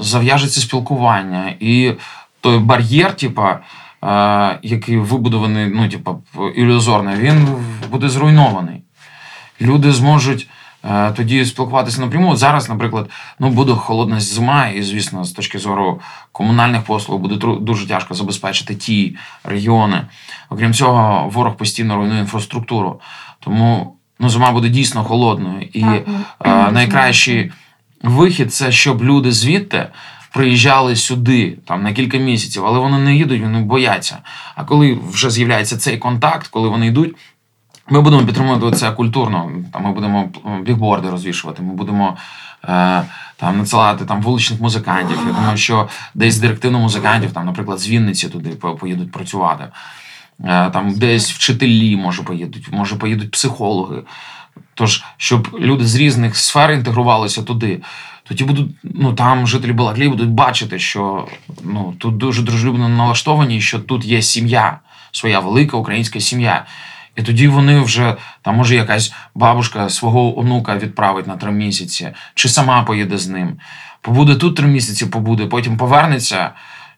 зав'яжеться 0.00 0.60
спілкування. 0.60 1.54
І 1.60 1.92
той 2.40 2.58
бар'єр, 2.58 3.16
типа, 3.16 3.60
е, 4.04 4.58
який 4.62 4.98
вибудований, 4.98 5.66
ну, 5.66 5.88
типа, 5.88 6.14
ілюзорний, 6.56 7.16
він 7.16 7.48
буде 7.90 8.08
зруйнований. 8.08 8.82
Люди 9.60 9.92
зможуть 9.92 10.48
е, 10.84 11.12
тоді 11.12 11.44
спілкуватися 11.44 12.00
напряму. 12.00 12.36
Зараз, 12.36 12.68
наприклад, 12.68 13.10
ну, 13.38 13.50
буде 13.50 13.72
холодна 13.72 14.20
зима, 14.20 14.68
і, 14.68 14.82
звісно, 14.82 15.24
з 15.24 15.32
точки 15.32 15.58
зору 15.58 16.00
комунальних 16.32 16.82
послуг 16.82 17.18
буде 17.18 17.46
дуже 17.60 17.88
тяжко 17.88 18.14
забезпечити 18.14 18.74
ті 18.74 19.16
регіони. 19.44 20.06
Окрім 20.50 20.74
цього, 20.74 21.28
ворог 21.28 21.56
постійно 21.56 21.96
руйнує 21.96 22.20
інфраструктуру. 22.20 23.00
Тому 23.40 23.96
ну, 24.22 24.28
зима 24.28 24.52
буде 24.52 24.68
дійсно 24.68 25.04
холодною. 25.04 25.62
І 25.72 25.84
е, 25.84 26.04
найкращий 26.72 27.52
вихід 28.02 28.54
це 28.54 28.72
щоб 28.72 29.02
люди 29.02 29.32
звідти. 29.32 29.86
Приїжджали 30.34 30.96
сюди 30.96 31.58
там 31.66 31.82
на 31.82 31.92
кілька 31.92 32.18
місяців, 32.18 32.66
але 32.66 32.78
вони 32.78 32.98
не 32.98 33.16
їдуть, 33.16 33.42
вони 33.42 33.60
бояться. 33.60 34.18
А 34.54 34.64
коли 34.64 34.98
вже 35.10 35.30
з'являється 35.30 35.76
цей 35.76 35.98
контакт, 35.98 36.46
коли 36.46 36.68
вони 36.68 36.86
йдуть, 36.86 37.14
ми 37.90 38.00
будемо 38.00 38.26
підтримувати 38.26 38.76
це 38.76 38.90
культурно. 38.90 39.50
Там 39.72 39.82
ми 39.82 39.92
будемо 39.92 40.28
бігборди 40.62 41.10
розвішувати, 41.10 41.62
ми 41.62 41.74
будемо 41.74 42.16
е, 42.64 43.02
там 43.36 43.58
надсилати 43.58 44.04
там 44.04 44.22
вуличних 44.22 44.60
музикантів. 44.60 45.18
Я 45.26 45.32
думаю, 45.32 45.56
що 45.56 45.88
десь 46.14 46.38
директивно 46.38 46.78
музикантів, 46.78 47.32
там, 47.32 47.46
наприклад, 47.46 47.78
з 47.78 47.88
Вінниці 47.88 48.28
туди 48.28 48.50
поїдуть 48.50 49.12
працювати. 49.12 49.64
Е, 50.44 50.70
там 50.70 50.94
десь 50.94 51.32
вчителі 51.32 51.96
може 51.96 52.22
поїдуть, 52.22 52.72
може 52.72 52.96
поїдуть 52.96 53.30
психологи. 53.30 54.02
Тож, 54.74 55.04
щоб 55.16 55.48
люди 55.60 55.86
з 55.86 55.96
різних 55.96 56.36
сфер 56.36 56.72
інтегрувалися 56.72 57.42
туди, 57.42 57.82
тоді 58.24 58.44
будуть 58.44 58.70
ну 58.82 59.12
там 59.12 59.46
жителі 59.46 59.72
Балаклії 59.72 60.08
будуть 60.08 60.30
бачити, 60.30 60.78
що 60.78 61.28
ну 61.64 61.94
тут 61.98 62.16
дуже 62.16 62.42
дружелюбно 62.42 62.88
налаштовані, 62.88 63.60
що 63.60 63.78
тут 63.78 64.04
є 64.04 64.22
сім'я, 64.22 64.78
своя 65.12 65.40
велика 65.40 65.76
українська 65.76 66.20
сім'я. 66.20 66.64
І 67.16 67.22
тоді 67.22 67.48
вони 67.48 67.80
вже 67.80 68.16
там, 68.42 68.56
може, 68.56 68.74
якась 68.74 69.14
бабушка 69.34 69.88
свого 69.88 70.38
онука 70.38 70.76
відправить 70.76 71.26
на 71.26 71.36
три 71.36 71.50
місяці, 71.52 72.08
чи 72.34 72.48
сама 72.48 72.82
поїде 72.82 73.18
з 73.18 73.28
ним. 73.28 73.56
Побуде 74.00 74.34
тут 74.34 74.56
три 74.56 74.66
місяці, 74.66 75.06
побуде, 75.06 75.46
потім 75.46 75.76
повернеться 75.76 76.50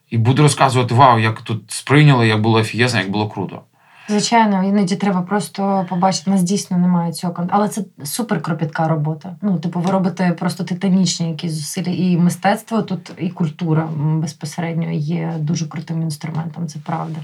і 0.09 0.17
буду 0.17 0.41
розказувати: 0.41 0.95
Вау, 0.95 1.19
як 1.19 1.41
тут 1.41 1.71
сприйняли, 1.71 2.27
як 2.27 2.41
було 2.41 2.59
офігезно, 2.59 2.99
як 2.99 3.11
було 3.11 3.29
круто. 3.29 3.61
Звичайно, 4.09 4.63
іноді 4.63 4.95
треба 4.95 5.21
просто 5.21 5.85
побачити, 5.89 6.31
у 6.31 6.33
нас 6.33 6.43
дійсно 6.43 6.77
немає 6.77 7.13
цього 7.13 7.33
контакту. 7.33 7.59
Але 7.59 7.69
це 7.69 7.81
супер 8.03 8.41
кропітка 8.41 8.87
робота. 8.87 9.35
Ну, 9.41 9.59
типу, 9.59 9.79
ви 9.79 9.91
робите 9.91 10.35
просто 10.39 10.63
титанічні 10.63 11.29
якісь 11.29 11.51
зусилля. 11.51 11.91
І 11.91 12.17
мистецтво 12.17 12.81
тут, 12.81 13.11
і 13.17 13.29
культура 13.29 13.89
безпосередньо 13.95 14.91
є 14.91 15.33
дуже 15.39 15.67
крутим 15.67 16.01
інструментом, 16.01 16.67
це 16.67 16.79
правда. 16.85 17.19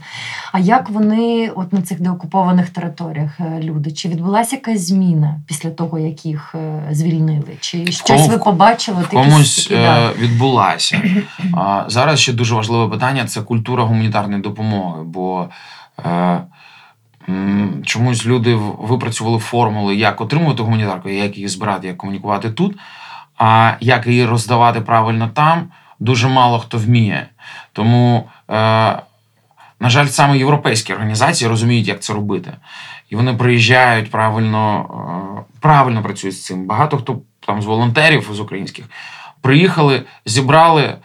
А 0.51 0.59
як 0.59 0.89
вони, 0.89 1.51
от 1.55 1.73
на 1.73 1.81
цих 1.81 2.01
деокупованих 2.01 2.69
територіях, 2.69 3.39
е, 3.39 3.59
люди, 3.63 3.91
чи 3.91 4.09
відбулася 4.09 4.55
якась 4.55 4.87
зміна 4.87 5.39
після 5.47 5.69
того, 5.69 5.99
як 5.99 6.25
їх 6.25 6.55
е, 6.55 6.87
звільнили? 6.91 7.57
Чи 7.59 7.91
щось 7.91 8.27
ви 8.27 8.37
побачили? 8.37 9.03
Комусь 9.11 9.63
такі, 9.63 9.75
да? 9.75 10.09
Е, 10.09 10.13
відбулася. 10.19 11.01
А 11.53 11.83
зараз 11.87 12.19
ще 12.19 12.33
дуже 12.33 12.55
важливе 12.55 12.89
питання 12.89 13.25
це 13.25 13.41
культура 13.41 13.83
гуманітарної 13.83 14.41
допомоги. 14.41 15.03
бо 15.03 15.49
Чомусь 17.85 18.25
люди 18.25 18.55
випрацювали 18.79 19.39
формули, 19.39 19.95
як 19.95 20.21
отримувати 20.21 20.63
гуманітарку, 20.63 21.09
як 21.09 21.35
її 21.37 21.47
збирати, 21.47 21.87
як 21.87 21.97
комунікувати 21.97 22.49
тут, 22.49 22.77
а 23.37 23.73
як 23.79 24.07
її 24.07 24.25
роздавати 24.25 24.81
правильно 24.81 25.29
там, 25.33 25.67
дуже 25.99 26.27
мало 26.27 26.59
хто 26.59 26.77
вміє. 26.77 27.27
Тому, 27.73 28.29
е, 28.49 28.53
на 29.79 29.89
жаль, 29.89 30.05
саме 30.05 30.37
європейські 30.37 30.93
організації 30.93 31.49
розуміють, 31.49 31.87
як 31.87 32.01
це 32.01 32.13
робити. 32.13 32.53
І 33.09 33.15
вони 33.15 33.33
приїжджають 33.33 34.11
правильно, 34.11 34.85
е, 35.39 35.55
правильно 35.59 36.03
працюють 36.03 36.35
з 36.35 36.45
цим. 36.45 36.65
Багато 36.67 36.97
хто 36.97 37.21
там 37.39 37.61
з 37.61 37.65
волонтерів 37.65 38.29
з 38.33 38.39
українських 38.39 38.85
приїхали, 39.41 40.03
зібрали 40.25 40.97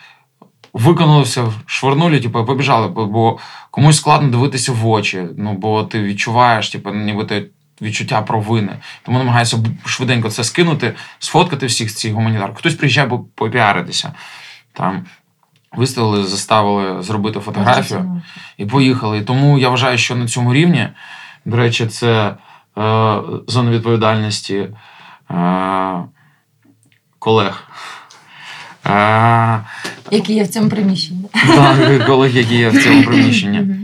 виконали 0.76 1.23
все, 1.23 1.44
швырнули, 1.66 2.20
типу, 2.20 2.44
побіжали, 2.44 2.88
бо 2.88 3.38
комусь 3.76 3.97
складно 3.97 4.28
дивитися 4.28 4.73
в 4.73 4.88
очі. 4.88 5.26
Ну, 5.37 5.52
бо 5.52 5.85
ти 5.85 6.02
відчуваєш, 6.02 6.71
типу, 6.71 6.90
ніби 6.90 7.25
ти 7.25 7.47
відчуття 7.83 8.23
провини. 8.23 8.78
Тому 9.02 9.18
намагаюся 9.18 9.59
швиденько 9.87 10.30
це 10.30 10.45
скинути, 10.45 10.95
сфоткати 11.18 11.66
всіх 11.66 11.95
цих 11.95 12.12
гуманітарок. 12.12 12.59
Хтось 12.59 12.75
приїжджає 12.75 13.11
попіаритися. 13.35 14.12
Там 14.73 15.04
виставили, 15.73 16.25
заставили 16.25 17.02
зробити 17.02 17.40
фотографію 17.40 18.23
і 18.56 18.66
поїхали. 18.66 19.18
І 19.18 19.23
тому 19.23 19.59
я 19.59 19.68
вважаю, 19.68 19.99
що 19.99 20.16
на 20.16 20.28
цьому 20.28 20.54
рівні, 20.54 20.88
до 21.45 21.56
речі, 21.56 21.87
це 21.87 22.26
е, 22.26 22.35
зона 23.47 23.71
відповідальності 23.71 24.68
е, 25.30 26.04
колег. 27.18 27.68
А, 28.85 29.59
Які 30.11 30.35
є 30.35 30.43
в 30.43 30.49
цьому 30.49 30.69
приміщенні. 30.69 31.25
Так, 31.33 32.07
колеги, 32.07 32.41
які 32.41 32.55
є 32.55 32.69
в 32.69 32.85
цьому 32.85 33.03
приміщенні. 33.03 33.77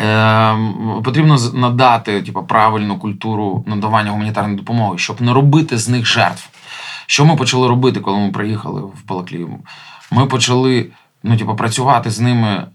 Е, 0.00 0.56
Потрібно 1.04 1.36
надати 1.54 2.22
типу, 2.22 2.42
правильну 2.42 2.98
культуру 2.98 3.64
надавання 3.66 4.10
гуманітарної 4.10 4.56
допомоги, 4.56 4.98
щоб 4.98 5.22
не 5.22 5.32
робити 5.32 5.78
з 5.78 5.88
них 5.88 6.06
жертв. 6.06 6.48
Що 7.06 7.24
ми 7.24 7.36
почали 7.36 7.68
робити, 7.68 8.00
коли 8.00 8.18
ми 8.18 8.30
приїхали 8.30 8.82
в 8.82 9.06
Балаклію? 9.08 9.58
Ми 10.10 10.26
почали 10.26 10.86
ну, 11.22 11.36
типу, 11.36 11.56
працювати 11.56 12.10
з 12.10 12.20
ними 12.20 12.66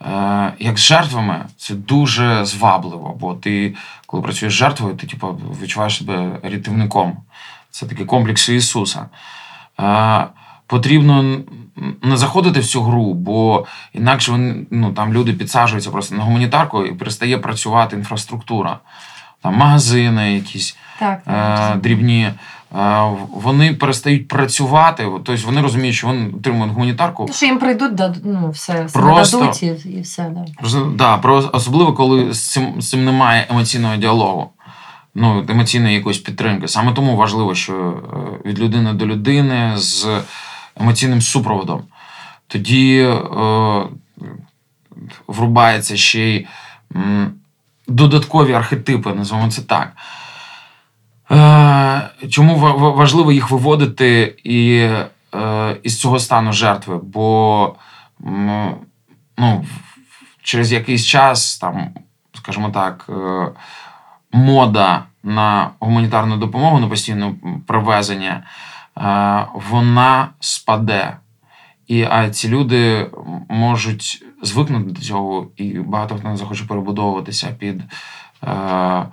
е, 0.00 0.52
як 0.58 0.78
з 0.78 0.82
жертвами. 0.82 1.44
Це 1.56 1.74
дуже 1.74 2.44
звабливо, 2.44 3.16
бо 3.20 3.34
ти, 3.34 3.74
коли 4.06 4.22
працюєш 4.22 4.54
з 4.54 4.56
жертвою, 4.56 4.96
ти 4.96 5.06
типу, 5.06 5.40
відчуваєш 5.62 5.98
себе 5.98 6.40
рятівником. 6.42 7.16
Це 7.70 7.86
такий 7.86 8.06
комплекс 8.06 8.48
Ісуса. 8.48 9.06
Потрібно 10.72 11.40
не 12.02 12.16
заходити 12.16 12.60
в 12.60 12.66
цю 12.66 12.82
гру, 12.82 13.14
бо 13.14 13.66
інакше 13.92 14.32
вони, 14.32 14.54
ну, 14.70 14.92
там 14.92 15.12
люди 15.12 15.32
підсаджуються 15.32 15.90
просто 15.90 16.14
на 16.14 16.22
гуманітарку 16.22 16.84
і 16.84 16.92
перестає 16.92 17.38
працювати 17.38 17.96
інфраструктура. 17.96 18.78
Там 19.42 19.56
магазини, 19.56 20.34
якісь 20.34 20.76
так, 20.98 21.22
так, 21.24 21.74
е, 21.74 21.78
дрібні. 21.78 22.22
Е, 22.24 22.34
вони 23.34 23.74
перестають 23.74 24.28
працювати, 24.28 25.02
тобто 25.24 25.46
вони 25.46 25.60
розуміють, 25.60 25.96
що 25.96 26.06
вони 26.06 26.30
отримують 26.36 26.72
гуманітарку. 26.72 27.28
Що 27.32 27.46
їм 27.46 27.58
прийдуть, 27.58 28.00
ну, 28.24 28.50
все, 28.50 28.86
просто, 28.92 29.38
дадуть 29.38 29.62
і, 29.62 29.66
і 29.66 30.00
все. 30.00 30.32
Да. 30.62 30.80
Да, 30.94 31.18
про, 31.18 31.50
Особливо, 31.52 31.92
коли 31.92 32.32
з 32.34 32.50
цим, 32.50 32.82
з 32.82 32.90
цим 32.90 33.04
немає 33.04 33.46
емоційного 33.50 33.96
діалогу 33.96 34.50
ну, 35.14 35.44
емоційної 35.48 35.94
якоїсь 35.94 36.18
підтримки. 36.18 36.68
Саме 36.68 36.92
тому 36.92 37.16
важливо, 37.16 37.54
що 37.54 38.02
е, 38.44 38.48
від 38.48 38.58
людини 38.58 38.92
до 38.92 39.06
людини 39.06 39.72
з 39.76 40.06
емоційним 40.80 41.20
супроводом. 41.22 41.82
Тоді 42.46 42.98
е, 43.00 43.82
врубається 45.26 45.96
ще 45.96 46.20
й 46.20 46.46
м, 46.96 47.34
додаткові 47.88 48.52
архетипи, 48.52 49.14
називаємо 49.14 49.50
це 49.50 49.62
так. 49.62 49.92
Е, 51.30 52.28
Чому 52.28 52.56
важливо 52.96 53.32
їх 53.32 53.50
виводити 53.50 54.34
і, 54.44 54.88
е, 55.34 55.76
із 55.82 56.00
цього 56.00 56.18
стану 56.18 56.52
жертви? 56.52 57.00
Бо 57.02 57.74
м, 58.26 58.74
ну, 59.38 59.64
через 60.42 60.72
якийсь 60.72 61.06
час, 61.06 61.58
там, 61.58 61.88
скажімо 62.34 62.70
так, 62.70 63.06
е, 63.08 63.48
мода 64.32 65.04
на 65.22 65.70
гуманітарну 65.80 66.36
допомогу 66.36 66.80
на 66.80 66.88
постійне 66.88 67.34
привезення, 67.66 68.42
вона 69.54 70.28
спаде. 70.40 71.16
І 71.86 72.02
а 72.02 72.30
ці 72.30 72.48
люди 72.48 73.10
можуть 73.48 74.24
звикнути 74.42 74.90
до 74.90 75.00
цього, 75.00 75.48
і 75.56 75.78
багато 75.78 76.16
хто 76.16 76.28
не 76.28 76.36
захоче 76.36 76.64
перебудовуватися 76.64 77.56
під 77.58 77.82
е, 78.44 79.06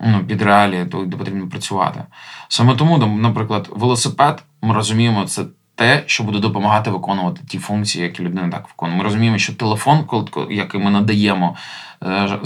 ну, 0.00 0.24
під 0.26 0.42
реалії, 0.42 0.84
де 0.84 1.16
потрібно 1.16 1.48
працювати. 1.48 2.04
Саме 2.48 2.74
тому, 2.74 2.98
наприклад, 2.98 3.68
велосипед, 3.72 4.42
ми 4.62 4.74
розуміємо, 4.74 5.24
це 5.24 5.44
те, 5.74 6.02
що 6.06 6.24
буде 6.24 6.38
допомагати 6.38 6.90
виконувати 6.90 7.40
ті 7.48 7.58
функції, 7.58 8.04
які 8.04 8.22
людина 8.22 8.48
так 8.48 8.68
виконує. 8.68 8.98
Ми 8.98 9.04
розуміємо, 9.04 9.38
що 9.38 9.54
телефон, 9.54 10.06
який 10.50 10.80
ми 10.80 10.90
надаємо, 10.90 11.56
е, 12.04 12.38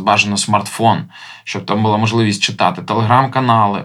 бажано 0.00 0.36
смартфон, 0.36 1.04
щоб 1.44 1.66
там 1.66 1.82
була 1.82 1.96
можливість 1.96 2.42
читати 2.42 2.82
телеграм-канали. 2.82 3.84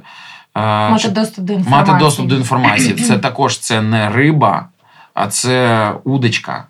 Мати 0.60 1.10
доступ 1.10 1.46
до 1.46 1.54
інформації. 1.54 1.94
Мати 1.94 2.04
доступ 2.06 2.28
до 2.28 2.36
інформації. 2.36 2.94
Це 2.94 3.18
також 3.28 3.58
це 3.60 3.82
не 3.82 4.10
риба, 4.10 4.68
а 5.14 5.28
це 5.28 5.92
удочка. 6.04 6.66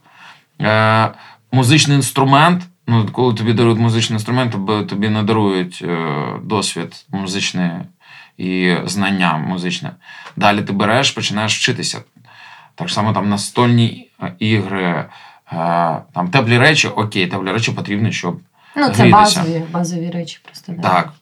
Е, 0.62 1.10
Музичний 1.51 1.98
інструмент. 1.98 2.63
Ну, 2.88 3.08
коли 3.12 3.34
тобі 3.34 3.53
дарують 3.53 3.79
музичний 3.79 4.15
інструмент, 4.15 4.51
тобі 4.89 5.10
не 5.10 5.24
дарують 5.24 5.84
е, 5.88 6.25
досвід 6.43 7.05
музичний 7.12 7.69
і 8.38 8.75
знання 8.86 9.38
музичне. 9.38 9.91
Далі 10.36 10.62
ти 10.62 10.74
береш, 10.74 11.12
починаєш 11.12 11.58
вчитися. 11.58 12.01
Так 12.75 12.89
само 12.89 13.13
там 13.13 13.29
настольні 13.29 14.10
ігри, 14.39 14.86
е, 14.86 15.05
там 16.13 16.27
теплі 16.31 16.58
речі, 16.58 16.88
окей, 16.88 17.27
теплі 17.27 17.51
речі 17.51 17.72
потрібні, 17.72 18.12
щоб. 18.12 18.39
Ну, 18.75 18.89
це 18.89 19.03
грітися. 19.03 19.39
базові 19.39 19.63
базові 19.72 20.12
речі 20.12 20.39
просто. 20.43 20.74
Так. 20.84 21.13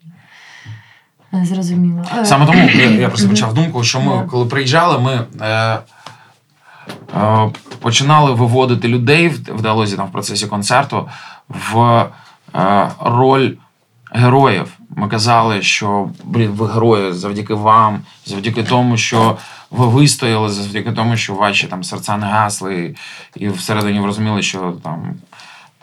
Да. 1.31 1.45
Зрозуміло. 1.45 2.05
Саме 2.23 2.45
тому 2.45 2.69
я, 2.75 2.89
я 2.89 3.07
просто 3.07 3.29
почав 3.29 3.53
думку, 3.53 3.83
що 3.83 4.01
ми, 4.01 4.27
коли 4.31 4.45
приїжджали, 4.45 4.99
ми. 4.99 5.25
Е, 5.41 5.79
Е, 7.15 7.49
починали 7.79 8.33
виводити 8.33 8.87
людей, 8.87 9.27
вдалося 9.29 9.95
там 9.95 10.07
в 10.07 10.11
процесі 10.11 10.47
концерту 10.47 11.09
в 11.49 12.05
е, 12.55 12.91
роль 12.99 13.51
героїв. 14.11 14.73
Ми 14.95 15.07
казали, 15.07 15.61
що 15.61 16.09
блін, 16.23 16.49
ви 16.49 16.67
герої 16.67 17.13
завдяки 17.13 17.53
вам, 17.53 17.99
завдяки 18.25 18.63
тому, 18.63 18.97
що 18.97 19.37
ви 19.71 19.87
вистояли, 19.87 20.49
завдяки 20.49 20.91
тому, 20.91 21.17
що 21.17 21.33
ваші 21.33 21.67
там 21.67 21.83
серця 21.83 22.17
не 22.17 22.25
гасли, 22.25 22.95
і 23.35 23.49
всередині 23.49 23.99
ви 23.99 24.05
розуміли, 24.05 24.41
що 24.41 24.73
там 24.83 25.13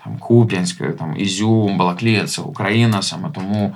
там 0.04 0.18
Куп'янськ, 0.18 0.96
там 0.98 1.16
Ізюм, 1.16 1.78
Балаклія 1.78 2.24
це 2.24 2.42
Україна 2.42 3.02
саме 3.02 3.30
тому 3.30 3.74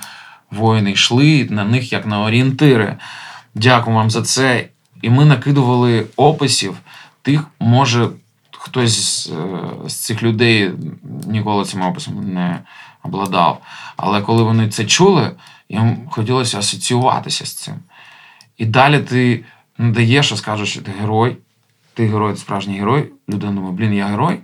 воїни 0.51 0.91
йшли 0.91 1.49
на 1.51 1.65
них 1.65 1.93
як 1.93 2.07
на 2.07 2.21
орієнтири. 2.21 2.97
Дякую 3.55 3.97
вам 3.97 4.11
за 4.11 4.23
це. 4.23 4.69
І 5.03 5.11
ми 5.11 5.25
накидували 5.25 6.07
описів 6.17 6.77
тих, 7.23 7.45
може, 7.61 8.09
хтось 8.51 9.01
з, 9.01 9.31
е, 9.31 9.89
з 9.89 9.95
цих 9.95 10.23
людей 10.23 10.71
ніколи 11.27 11.65
цим 11.65 11.83
описом 11.83 12.35
не 12.35 12.59
обладав. 13.03 13.63
Але 13.97 14.23
коли 14.23 14.43
вони 14.43 14.69
це 14.69 14.85
чули, 14.85 15.31
їм 15.69 16.09
хотілося 16.11 16.59
асоціюватися 16.59 17.47
з 17.47 17.55
цим. 17.55 17.75
І 18.57 18.67
далі 18.67 18.99
ти 18.99 19.45
надаєш, 19.79 20.37
скажеш, 20.37 20.71
що 20.71 20.83
ти 20.83 20.91
герой, 21.01 21.37
ти 21.95 22.07
герой, 22.07 22.33
ти 22.33 22.39
справжній 22.39 22.79
герой. 22.79 23.11
Людина 23.29 23.53
думає, 23.53 23.73
блін, 23.73 23.95
я 23.95 24.07
герой. 24.07 24.39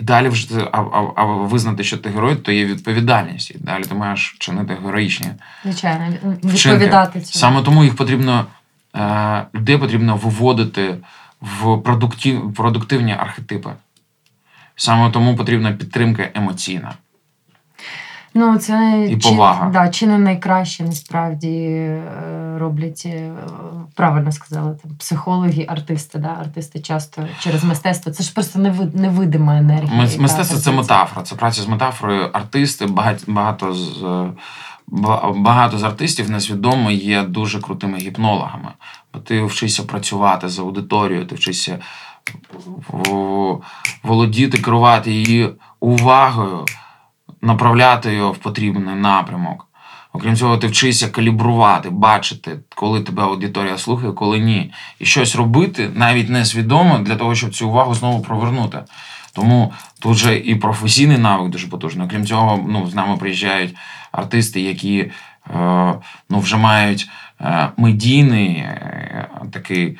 І 0.00 0.02
далі 0.02 0.28
вже 0.28 0.68
а, 0.72 0.80
а, 0.80 1.12
а 1.16 1.24
визнати, 1.24 1.84
що 1.84 1.98
ти 1.98 2.08
герой, 2.08 2.36
то 2.36 2.52
є 2.52 2.64
відповідальність. 2.64 3.50
І 3.50 3.58
далі 3.58 3.82
ти 3.82 3.94
маєш 3.94 4.36
чинити 4.38 4.78
героїчні. 4.84 5.28
Звичайно, 5.64 6.16
відповідати 6.44 7.20
цьому. 7.20 7.40
Саме 7.40 7.62
тому 7.62 7.84
їх 7.84 7.96
потрібно, 7.96 8.46
е, 8.96 9.46
людей 9.54 9.78
потрібно 9.78 10.16
виводити 10.16 10.96
в 11.40 11.82
продуктив, 11.82 12.54
продуктивні 12.54 13.12
архетипи. 13.12 13.70
Саме 14.76 15.10
тому 15.10 15.36
потрібна 15.36 15.72
підтримка 15.72 16.28
емоційна. 16.34 16.94
Ну, 18.34 18.58
це 18.58 19.06
і 19.10 19.16
повага. 19.16 19.66
Чи, 19.66 19.72
да, 19.72 19.88
чи 19.88 20.06
не 20.06 20.18
найкраще 20.18 20.84
насправді 20.84 21.48
е, 21.48 22.02
роблять, 22.58 23.02
е, 23.06 23.32
правильно 23.94 24.32
сказали, 24.32 24.76
там, 24.82 24.92
психологи, 24.98 25.66
артисти. 25.68 26.18
Да? 26.18 26.36
Артисти 26.40 26.80
часто 26.80 27.22
через 27.40 27.64
мистецтво. 27.64 28.12
Це 28.12 28.24
ж 28.24 28.34
просто 28.34 28.58
невидима 28.94 29.58
енергія. 29.58 30.08
Мистецтво 30.18 30.58
це 30.58 30.70
метафора, 30.70 31.22
це 31.22 31.34
праця 31.34 31.62
з 31.62 31.68
метафорою. 31.68 32.30
Артисти, 32.32 32.86
багато, 32.86 33.24
багато 33.28 33.74
з 33.74 34.26
багато 35.34 35.78
з 35.78 35.82
артистів 35.82 36.30
несвідомо 36.30 36.90
є 36.90 37.22
дуже 37.22 37.60
крутими 37.60 37.98
гіпнологами. 37.98 38.72
Бо 39.14 39.20
ти 39.20 39.42
вчишся 39.42 39.82
працювати 39.82 40.48
з 40.48 40.58
аудиторією, 40.58 41.26
ти 41.26 41.34
вчишся 41.34 41.78
володіти, 44.02 44.58
керувати 44.58 45.12
її 45.12 45.48
увагою, 45.80 46.64
направляти 47.42 48.14
його 48.14 48.32
в 48.32 48.38
потрібний 48.38 48.94
напрямок. 48.94 49.66
Окрім 50.12 50.36
цього, 50.36 50.58
ти 50.58 50.66
вчишся 50.66 51.08
калібрувати, 51.08 51.90
бачити, 51.90 52.58
коли 52.74 53.00
тебе 53.00 53.22
аудиторія 53.22 53.78
слухає, 53.78 54.12
коли 54.12 54.38
ні. 54.38 54.72
І 54.98 55.04
щось 55.04 55.36
робити 55.36 55.90
навіть 55.94 56.28
несвідомо 56.28 56.98
для 56.98 57.16
того, 57.16 57.34
щоб 57.34 57.54
цю 57.54 57.68
увагу 57.68 57.94
знову 57.94 58.22
провернути. 58.22 58.78
Тому 59.32 59.72
тут 60.00 60.16
же 60.16 60.36
і 60.36 60.54
професійний 60.54 61.18
навик 61.18 61.50
дуже 61.50 61.66
потужний. 61.66 62.06
Окрім 62.06 62.26
цього, 62.26 62.64
ну, 62.68 62.86
з 62.86 62.94
нами 62.94 63.16
приїжджають 63.16 63.76
артисти, 64.12 64.60
які 64.60 64.98
е, 64.98 65.10
ну, 66.30 66.38
вже 66.38 66.56
мають 66.56 67.08
е, 67.40 67.68
медійний 67.76 68.52
е, 68.56 69.28
такий. 69.52 69.98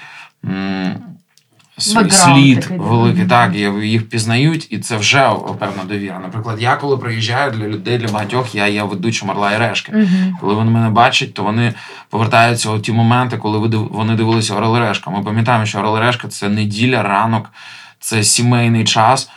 Слід 1.80 2.08
такий, 2.08 2.78
великий, 2.78 3.26
так, 3.26 3.54
їх 3.82 4.08
пізнають, 4.08 4.66
і 4.70 4.78
це 4.78 4.96
вже 4.96 5.30
певна 5.58 5.84
довіра. 5.84 6.18
Наприклад, 6.18 6.62
я 6.62 6.76
коли 6.76 6.96
приїжджаю 6.96 7.50
для 7.50 7.68
людей, 7.68 7.98
для 7.98 8.08
багатьох, 8.08 8.54
я 8.54 8.66
є 8.66 8.82
ведучим 8.82 9.30
Орла 9.30 9.52
і 9.52 9.58
Решки. 9.58 9.92
Uh-huh. 9.92 10.32
Коли 10.40 10.54
вони 10.54 10.70
мене 10.70 10.90
бачать, 10.90 11.34
то 11.34 11.42
вони 11.42 11.74
повертаються 12.10 12.70
у 12.70 12.78
ті 12.78 12.92
моменти, 12.92 13.36
коли 13.36 13.58
вони 13.90 14.14
дивилися 14.14 14.54
Орел 14.54 14.76
і 14.76 14.80
Решка. 14.80 15.10
Ми 15.10 15.22
пам'ятаємо, 15.22 15.66
що 15.66 15.78
Орел 15.78 15.96
і 15.96 16.00
Решка 16.00 16.28
це 16.28 16.48
неділя, 16.48 17.02
ранок, 17.02 17.50
це 18.00 18.22
сімейний 18.22 18.84
час, 18.84 19.30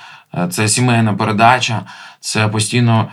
це 0.50 0.68
сімейна 0.68 1.14
передача, 1.14 1.82
це 2.20 2.48
постійно 2.48 3.08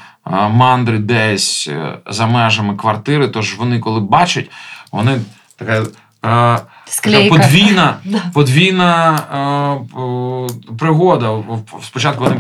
мандри 0.51 0.99
десь 0.99 1.69
е, 1.69 1.99
за 2.07 2.27
межами 2.27 2.77
квартири. 2.77 3.29
Тож 3.29 3.55
вони, 3.55 3.79
коли 3.79 4.01
бачать, 4.01 4.51
вони 4.93 5.21
така. 5.57 6.61
Склейка. 6.91 7.37
Подвійна 7.37 7.97
подвійна 8.35 9.19
е, 10.71 10.75
пригода. 10.79 11.39
Спочатку 11.83 12.25
вони 12.25 12.37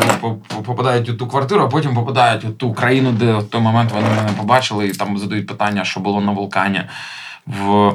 попадають 0.64 1.08
у 1.08 1.14
ту 1.14 1.26
квартиру, 1.26 1.62
а 1.62 1.68
потім 1.68 1.94
попадають 1.94 2.44
у 2.44 2.50
ту 2.50 2.72
країну, 2.72 3.12
де 3.12 3.32
в 3.34 3.44
той 3.44 3.60
момент 3.60 3.92
вони 3.92 4.08
мене 4.08 4.30
побачили, 4.36 4.86
і 4.86 4.92
там 4.92 5.18
задають 5.18 5.46
питання, 5.46 5.84
що 5.84 6.00
було 6.00 6.20
на 6.20 6.32
вулкані 6.32 6.82
в, 7.46 7.88
е, 7.88 7.92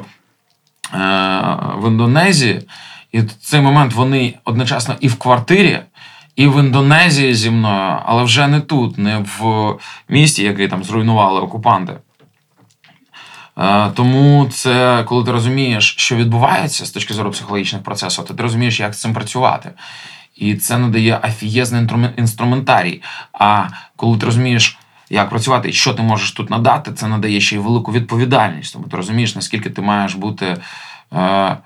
в 1.78 1.88
Індонезії. 1.88 2.62
І 3.12 3.20
в 3.20 3.32
цей 3.32 3.60
момент 3.60 3.92
вони 3.92 4.34
одночасно 4.44 4.96
і 5.00 5.08
в 5.08 5.18
квартирі, 5.18 5.78
і 6.36 6.46
в 6.46 6.60
Індонезії 6.60 7.34
зі 7.34 7.50
мною, 7.50 7.98
але 8.06 8.22
вже 8.22 8.46
не 8.46 8.60
тут, 8.60 8.98
не 8.98 9.18
в 9.18 9.74
місті, 10.08 10.42
який 10.42 10.68
там 10.68 10.84
зруйнували 10.84 11.40
окупанти. 11.40 11.94
Е, 13.58 13.90
тому 13.90 14.46
це 14.46 15.04
коли 15.04 15.24
ти 15.24 15.32
розумієш, 15.32 15.94
що 15.98 16.16
відбувається 16.16 16.86
з 16.86 16.90
точки 16.90 17.14
зору 17.14 17.30
психологічних 17.30 17.82
процесів, 17.82 18.24
то 18.24 18.34
ти 18.34 18.42
розумієш, 18.42 18.80
як 18.80 18.94
з 18.94 19.00
цим 19.00 19.14
працювати. 19.14 19.70
І 20.36 20.54
це 20.54 20.78
надає 20.78 21.20
афієзний 21.22 21.88
інструментарій. 22.16 23.02
А 23.32 23.68
коли 23.96 24.18
ти 24.18 24.26
розумієш, 24.26 24.78
як 25.10 25.28
працювати 25.28 25.68
і 25.68 25.72
що 25.72 25.94
ти 25.94 26.02
можеш 26.02 26.32
тут 26.32 26.50
надати, 26.50 26.92
це 26.92 27.06
надає 27.06 27.40
ще 27.40 27.56
й 27.56 27.58
велику 27.58 27.92
відповідальність. 27.92 28.72
Тому 28.72 28.88
ти 28.88 28.96
розумієш, 28.96 29.34
наскільки 29.34 29.70
ти 29.70 29.82
маєш 29.82 30.14
бути. 30.14 30.56
Е, 31.12 31.56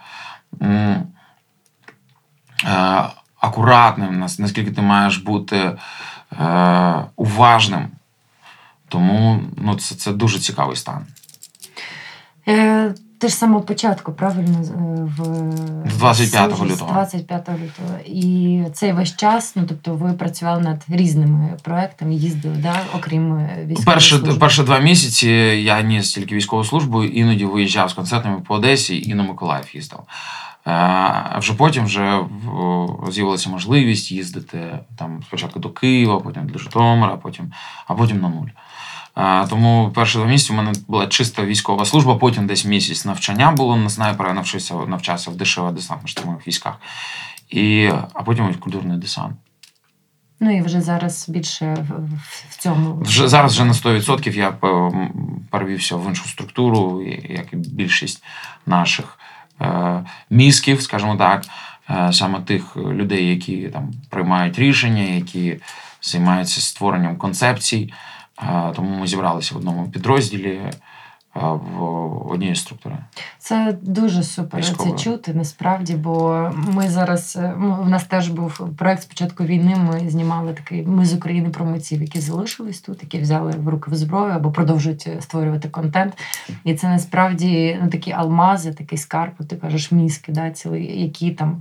е, 2.64 3.05
акуратним, 3.40 4.18
наскільки 4.18 4.70
ти 4.70 4.83
маєш 4.83 5.16
бути 5.16 5.79
е, 6.40 7.05
уважним. 7.16 7.88
Тому 8.88 9.42
ну, 9.57 9.74
це 9.74 9.94
це 9.94 10.12
дуже 10.12 10.38
цікавий 10.38 10.76
стан. 10.76 11.07
Е, 12.50 12.94
Ти 13.18 13.28
ж 13.28 13.34
самого 13.34 13.62
початку, 13.62 14.12
правильно? 14.12 14.58
Е, 14.58 15.08
в 15.16 15.98
25 15.98 16.50
лютого. 16.50 16.92
25 16.92 17.48
лютого. 17.48 17.98
І 18.06 18.62
цей 18.74 18.92
весь 18.92 19.16
час, 19.16 19.56
ну 19.56 19.62
тобто, 19.68 19.94
ви 19.94 20.12
працювали 20.12 20.62
над 20.62 20.84
різними 20.88 21.56
проектами, 21.62 22.14
їздили, 22.14 22.56
да? 22.56 22.80
окрім 22.96 23.32
е, 23.32 23.64
військової 23.66 23.84
Перші, 23.84 24.18
перші 24.18 24.62
два 24.62 24.78
місяці 24.78 25.28
я 25.64 25.82
ніс 25.82 26.14
тільки 26.14 26.34
військову 26.34 26.64
службу, 26.64 27.04
іноді 27.04 27.44
виїжджав 27.44 27.90
з 27.90 27.92
концертами 27.92 28.40
по 28.40 28.54
Одесі 28.54 29.02
і 29.10 29.14
на 29.14 29.22
Миколаїв 29.22 29.70
їздив. 29.74 30.00
А 30.64 31.38
вже 31.38 31.54
потім 31.54 31.84
вже 31.84 32.18
з'явилася 33.10 33.50
можливість 33.50 34.12
їздити 34.12 34.78
там 34.98 35.22
спочатку 35.26 35.58
до 35.58 35.70
Києва, 35.70 36.20
потім 36.20 36.48
до 36.48 36.58
Житомира, 36.58 37.16
потім, 37.16 37.52
а 37.86 37.94
потім 37.94 38.20
на 38.20 38.28
нуль. 38.28 38.48
Тому 39.50 39.90
перші 39.94 40.18
два 40.18 40.26
місяці 40.26 40.52
у 40.52 40.56
мене 40.56 40.72
була 40.88 41.06
чиста 41.06 41.44
військова 41.44 41.85
служба, 41.85 42.14
потім 42.14 42.46
десь 42.46 42.64
місяць 42.64 43.04
навчання 43.04 43.52
було 43.52 43.76
на 43.76 43.90
снайпера, 43.90 44.33
навчився 44.33 44.74
навчався 44.74 45.30
в 45.30 45.37
дешево 45.37 45.70
десантно-штурмових 45.70 46.48
військах. 46.48 46.74
І, 47.50 47.90
А 48.14 48.22
потім 48.22 48.54
культурний 48.54 48.98
десант. 48.98 49.37
Ну 50.40 50.56
і 50.56 50.62
вже 50.62 50.80
зараз 50.80 51.28
більше 51.28 51.87
в 52.48 52.56
цьому. 52.56 53.02
Вже 53.02 53.28
Зараз 53.28 53.52
вже 53.52 53.64
на 53.64 53.72
100% 53.72 54.37
я 54.37 54.52
перевівся 55.50 55.96
в 55.96 56.09
іншу 56.09 56.28
структуру, 56.28 57.02
як 57.28 57.52
і 57.52 57.56
більшість 57.56 58.22
наших 58.66 59.18
е, 59.61 60.04
мізків, 60.30 60.83
скажімо 60.83 61.16
так, 61.16 61.44
е, 61.90 62.12
саме 62.12 62.40
тих 62.40 62.76
людей, 62.76 63.30
які 63.30 63.68
там 63.68 63.90
приймають 64.11 64.59
рішення, 64.59 65.02
які 65.02 65.56
займаються 66.02 66.61
створенням 66.61 67.16
концепцій. 67.16 67.92
Е, 68.42 68.72
тому 68.76 68.98
ми 68.98 69.07
зібралися 69.07 69.55
в 69.55 69.59
одному 69.59 69.88
підрозділі 69.88 70.61
в 71.35 72.33
одній 72.33 72.55
структурі. 72.55 72.94
Це 73.38 73.79
дуже 73.83 74.22
супер 74.22 74.61
Військово. 74.61 74.90
це 74.90 75.05
чути 75.05 75.35
насправді, 75.35 75.94
бо 75.94 76.50
ми 76.55 76.88
зараз 76.88 77.37
у 77.37 77.85
е, 77.87 77.88
нас 77.88 78.05
теж 78.05 78.29
був 78.29 78.76
проект 78.76 79.03
спочатку 79.03 79.44
війни. 79.44 79.76
Ми 79.76 80.11
знімали 80.11 80.53
такий 80.53 80.83
ми 80.87 81.07
з 81.07 81.14
України 81.14 81.48
про 81.48 81.64
митців, 81.64 82.03
які 82.03 82.20
залишились 82.20 82.81
тут, 82.81 83.03
які 83.03 83.18
взяли 83.18 83.53
в 83.53 83.68
руки 83.68 83.90
в 83.90 83.94
зброю 83.94 84.33
або 84.33 84.50
продовжують 84.53 85.09
створювати 85.20 85.68
контент. 85.68 86.18
І 86.64 86.74
це 86.74 86.88
насправді 86.88 87.79
ну, 87.83 87.88
такі 87.88 88.12
алмази, 88.12 88.72
такий 88.72 88.98
скарб, 88.98 89.33
ти 89.48 89.57
кажеш, 89.57 89.92
мізки, 89.92 90.33
да, 90.33 90.50
цілий, 90.50 91.03
які 91.03 91.31
там. 91.31 91.61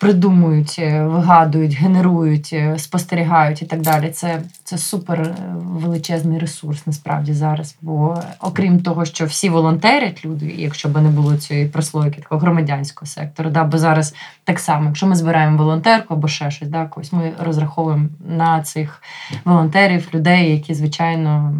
Придумують, 0.00 0.76
е, 0.78 1.02
вигадують, 1.02 1.74
генерують, 1.74 2.50
е, 2.52 2.78
спостерігають 2.78 3.62
і 3.62 3.66
так 3.66 3.80
далі. 3.80 4.10
Це 4.10 4.42
це 4.64 4.78
супер 4.78 5.20
е, 5.20 5.34
величезний 5.54 6.38
ресурс 6.38 6.86
насправді 6.86 7.32
зараз. 7.32 7.76
Бо 7.82 8.22
окрім 8.40 8.80
того, 8.80 9.04
що 9.04 9.26
всі 9.26 9.48
волонтерять 9.48 10.24
люди, 10.24 10.54
якщо 10.58 10.88
б 10.88 11.02
не 11.02 11.08
було 11.08 11.36
цієї 11.36 11.66
прослойки 11.66 12.20
такого 12.20 12.40
громадянського 12.40 13.06
сектору, 13.06 13.50
да, 13.50 13.64
бо 13.64 13.78
зараз 13.78 14.14
так 14.44 14.60
само, 14.60 14.86
якщо 14.86 15.06
ми 15.06 15.16
збираємо 15.16 15.58
волонтерку 15.58 16.14
або 16.14 16.28
ще 16.28 16.50
щось, 16.50 16.68
да, 16.68 16.86
когось 16.86 17.12
ми 17.12 17.32
розраховуємо 17.38 18.08
на 18.28 18.62
цих 18.62 19.02
волонтерів, 19.44 20.08
людей, 20.14 20.50
які 20.50 20.74
звичайно 20.74 21.54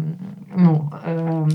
ну. 0.55 0.91
Е- 1.07 1.47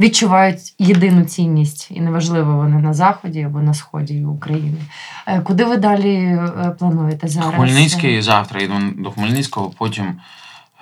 відчувають 0.00 0.74
єдину 0.78 1.24
цінність, 1.24 1.90
і 1.90 2.00
неважливо 2.00 2.56
вони 2.56 2.78
на 2.78 2.94
заході 2.94 3.42
або 3.42 3.60
на 3.60 3.74
сході 3.74 4.24
України. 4.24 4.78
Е, 5.26 5.40
куди 5.40 5.64
ви 5.64 5.76
далі 5.76 6.14
е, 6.14 6.76
плануєте 6.78 7.28
зараз? 7.28 7.54
Хмельницький 7.54 8.22
завтра 8.22 8.60
йду 8.60 8.74
до 8.96 9.10
Хмельницького, 9.10 9.70
потім 9.70 10.20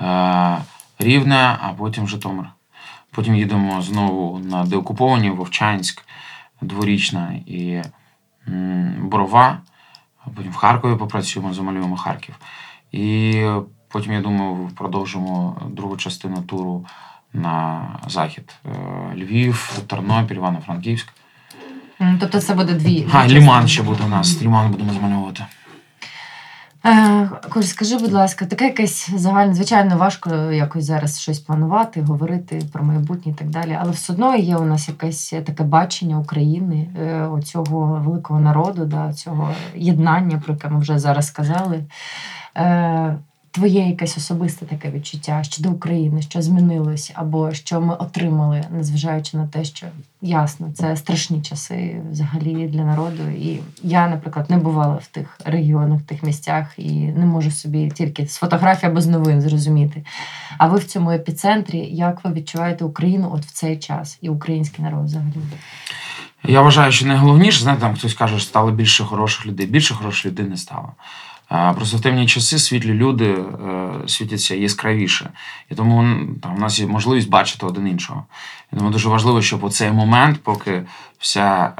е, 0.00 0.58
Рівне, 0.98 1.58
а 1.60 1.72
потім 1.78 2.08
Житомир. 2.08 2.46
Потім 3.10 3.34
їдемо 3.34 3.82
знову 3.82 4.38
на 4.38 4.64
деокуповані 4.64 5.30
Вовчанськ, 5.30 6.04
Дворічна 6.60 7.34
і 7.46 7.82
Борова. 9.02 9.58
Потім 10.36 10.52
в 10.52 10.56
Харкові 10.56 10.96
попрацюємо, 10.96 11.54
замалюємо 11.54 11.96
Харків. 11.96 12.34
І 12.92 13.34
потім, 13.88 14.12
я 14.12 14.20
думаю, 14.20 14.70
продовжимо 14.76 15.56
другу 15.70 15.96
частину 15.96 16.42
туру 16.42 16.86
на 17.32 17.82
захід: 18.08 18.54
е, 18.66 18.70
Львів, 19.16 19.80
Тернопіль, 19.86 20.36
Івано-Франківськ. 20.36 21.08
Тобто 22.20 22.40
це 22.40 22.54
буде 22.54 22.72
дві. 22.72 23.08
А, 23.12 23.28
Ліман 23.28 23.68
ще 23.68 23.82
буде 23.82 24.04
у 24.04 24.08
нас. 24.08 24.42
Ліман 24.42 24.70
будемо 24.70 24.92
змальовувати. 24.92 25.44
Е, 26.86 27.30
Коль, 27.50 27.62
скажи, 27.62 27.96
будь 27.98 28.12
ласка, 28.12 28.46
таке 28.46 28.64
якесь 28.64 29.10
загальне, 29.10 29.54
звичайно, 29.54 29.96
важко 29.96 30.30
якось 30.52 30.84
зараз 30.84 31.20
щось 31.20 31.38
планувати, 31.38 32.02
говорити 32.02 32.62
про 32.72 32.84
майбутнє 32.84 33.32
і 33.32 33.34
так 33.34 33.48
далі. 33.48 33.78
Але 33.80 33.90
все 33.90 34.12
одно 34.12 34.36
є 34.36 34.56
у 34.56 34.64
нас 34.64 34.88
якесь 34.88 35.34
таке 35.46 35.64
бачення 35.64 36.18
України, 36.18 36.88
е, 37.00 37.22
оцього 37.22 38.02
великого 38.04 38.40
народу, 38.40 38.84
да, 38.84 39.12
цього 39.12 39.50
єднання, 39.74 40.42
про 40.44 40.54
яке 40.54 40.68
ми 40.68 40.80
вже 40.80 40.98
зараз 40.98 41.26
сказали 41.26 41.84
твоє 43.50 43.88
якесь 43.88 44.16
особисте 44.16 44.66
таке 44.66 44.90
відчуття 44.90 45.42
щодо 45.42 45.70
України, 45.70 46.22
що 46.22 46.42
змінилось, 46.42 47.12
або 47.14 47.52
що 47.52 47.80
ми 47.80 47.94
отримали, 47.94 48.64
незважаючи 48.70 49.36
на 49.36 49.46
те, 49.46 49.64
що 49.64 49.86
ясно, 50.22 50.72
це 50.74 50.96
страшні 50.96 51.42
часи 51.42 52.00
взагалі 52.10 52.68
для 52.68 52.84
народу. 52.84 53.22
І 53.28 53.60
я, 53.82 54.08
наприклад, 54.08 54.50
не 54.50 54.56
бувала 54.56 54.94
в 54.94 55.06
тих 55.06 55.38
регіонах, 55.44 56.00
в 56.00 56.04
тих 56.04 56.22
місцях 56.22 56.74
і 56.76 56.90
не 56.92 57.26
можу 57.26 57.50
собі 57.50 57.90
тільки 57.90 58.26
з 58.26 58.36
фотографії 58.36 58.90
або 58.90 59.00
з 59.00 59.06
новин 59.06 59.40
зрозуміти. 59.40 60.04
А 60.58 60.66
ви 60.66 60.78
в 60.78 60.84
цьому 60.84 61.10
епіцентрі, 61.10 61.78
як 61.78 62.24
ви 62.24 62.32
відчуваєте 62.32 62.84
Україну 62.84 63.30
от 63.34 63.46
в 63.46 63.52
цей 63.52 63.78
час 63.78 64.18
і 64.20 64.28
український 64.28 64.84
народ 64.84 65.04
взагалі? 65.04 65.34
Я 66.44 66.62
вважаю, 66.62 66.92
що 66.92 67.06
найголовніше, 67.06 67.62
знаєте, 67.62 67.82
там 67.82 67.94
хтось 67.94 68.14
каже, 68.14 68.38
що 68.38 68.46
стало 68.46 68.70
більше 68.70 69.04
хороших 69.04 69.46
людей. 69.46 69.66
Більше 69.66 69.94
хороших 69.94 70.26
людей 70.26 70.46
не 70.46 70.56
стало. 70.56 70.92
Просто 71.50 71.96
в 71.96 72.00
темні 72.00 72.26
часи 72.26 72.58
світлі 72.58 72.92
люди 72.92 73.26
е, 73.26 74.08
світяться 74.08 74.54
яскравіше. 74.54 75.30
І 75.70 75.74
тому 75.74 76.18
там, 76.42 76.54
у 76.56 76.58
нас 76.58 76.78
є 76.78 76.86
можливість 76.86 77.28
бачити 77.28 77.66
один 77.66 77.88
іншого. 77.88 78.24
І 78.72 78.76
тому 78.76 78.90
дуже 78.90 79.08
важливо, 79.08 79.42
щоб 79.42 79.64
у 79.64 79.70
цей 79.70 79.92
момент, 79.92 80.42
поки 80.42 80.82
вся 81.18 81.72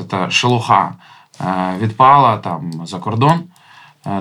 е, 0.00 0.04
та 0.04 0.30
шелуха 0.30 0.94
е, 1.40 1.74
відпала 1.78 2.38
там 2.38 2.86
за 2.86 2.98
кордон, 2.98 3.40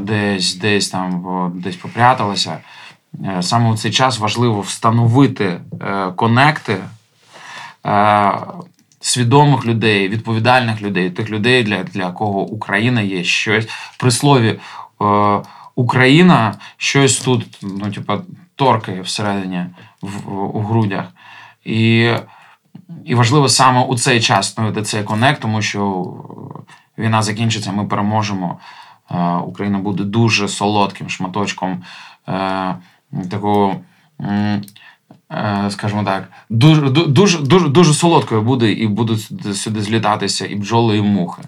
десь 0.02 0.56
десь 0.56 0.90
там 0.90 1.52
десь 1.56 1.76
попряталася. 1.76 2.58
Саме 3.42 3.72
у 3.72 3.78
цей 3.78 3.92
час 3.92 4.20
важливо 4.20 4.62
встановити 4.62 5.62
конекти 6.16 6.78
свідомих 9.02 9.66
людей, 9.66 10.10
відповідальних 10.10 10.82
людей, 10.82 11.10
тих 11.10 11.30
людей, 11.30 11.64
для 11.64 11.84
для 11.84 12.12
кого 12.12 12.42
Україна 12.42 13.02
є 13.02 13.24
щось 13.24 13.68
при 14.00 14.12
слові 14.12 14.60
е, 15.02 15.42
Україна 15.76 16.56
щось 16.78 17.20
тут, 17.20 17.60
ну 17.62 17.92
типа, 17.92 18.20
торкає 18.56 19.02
всередині 19.02 19.66
в, 20.02 20.34
у 20.34 20.62
грудях. 20.62 21.06
І 21.66 22.12
і 23.06 23.16
важливо 23.16 23.50
саме 23.50 23.82
у 23.82 23.96
цей 23.96 24.22
час 24.22 24.48
встановити 24.48 24.82
цей 24.82 25.04
конект, 25.04 25.42
тому 25.42 25.62
що 25.62 26.14
війна 26.98 27.22
закінчиться, 27.22 27.72
ми 27.72 27.86
переможемо. 27.86 28.60
Е, 29.12 29.36
Україна 29.36 29.78
буде 29.78 30.04
дуже 30.04 30.48
солодким 30.48 31.10
шматочком 31.10 31.84
е, 32.28 32.76
такого. 33.30 33.76
Е, 34.22 34.62
скажімо 35.70 36.04
так, 36.04 36.32
дуже 36.50 36.82
дуже, 36.90 37.40
дуже, 37.40 37.70
дуже 37.70 37.94
солодкою 37.94 38.42
буде, 38.42 38.72
і 38.72 38.88
будуть 38.88 39.56
сюди 39.58 39.82
злітатися 39.82 40.46
і 40.46 40.56
бджоли, 40.56 40.98
і 40.98 41.02
мухи. 41.02 41.42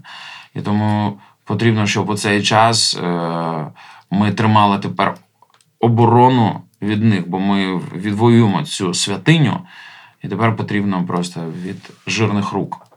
І 0.56 0.62
тому 0.62 1.20
потрібно, 1.44 1.88
щоб 1.88 2.10
у 2.10 2.16
цей 2.16 2.44
час 2.44 2.98
е, 3.04 3.66
ми 4.12 4.32
тримали 4.32 4.80
тепер 4.80 5.16
оборону 5.80 6.62
від 6.82 7.04
них, 7.04 7.30
бо 7.30 7.40
ми 7.40 7.78
відвоюємо 7.78 8.64
цю 8.64 8.94
святиню, 8.94 9.60
і 10.24 10.28
тепер 10.28 10.56
потрібно 10.56 11.06
просто 11.06 11.42
від 11.64 11.90
жирних 12.08 12.52
рук 12.52 12.88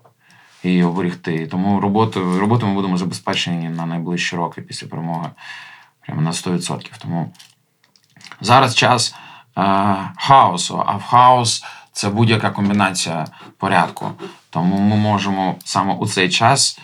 її 0.64 0.84
оберігти. 0.84 1.46
тому 1.46 1.80
роботу, 1.80 2.38
роботу 2.38 2.66
ми 2.66 2.74
будемо 2.74 2.96
забезпечені 2.96 3.68
на 3.68 3.86
найближчі 3.86 4.36
роки 4.36 4.62
після 4.62 4.86
перемоги 4.86 5.30
прямо 6.06 6.22
на 6.22 6.30
100%. 6.30 6.90
Тому 6.98 7.32
зараз 8.40 8.74
час. 8.74 9.14
Е, 9.58 9.62
хаосу. 10.16 10.82
А 10.86 10.96
в 10.96 11.02
хаос 11.02 11.64
це 11.92 12.08
будь-яка 12.08 12.50
комбінація 12.50 13.26
порядку. 13.58 14.10
Тому 14.50 14.78
ми 14.78 14.96
можемо 14.96 15.56
саме 15.64 15.94
у 15.94 16.06
цей 16.06 16.28
час 16.28 16.78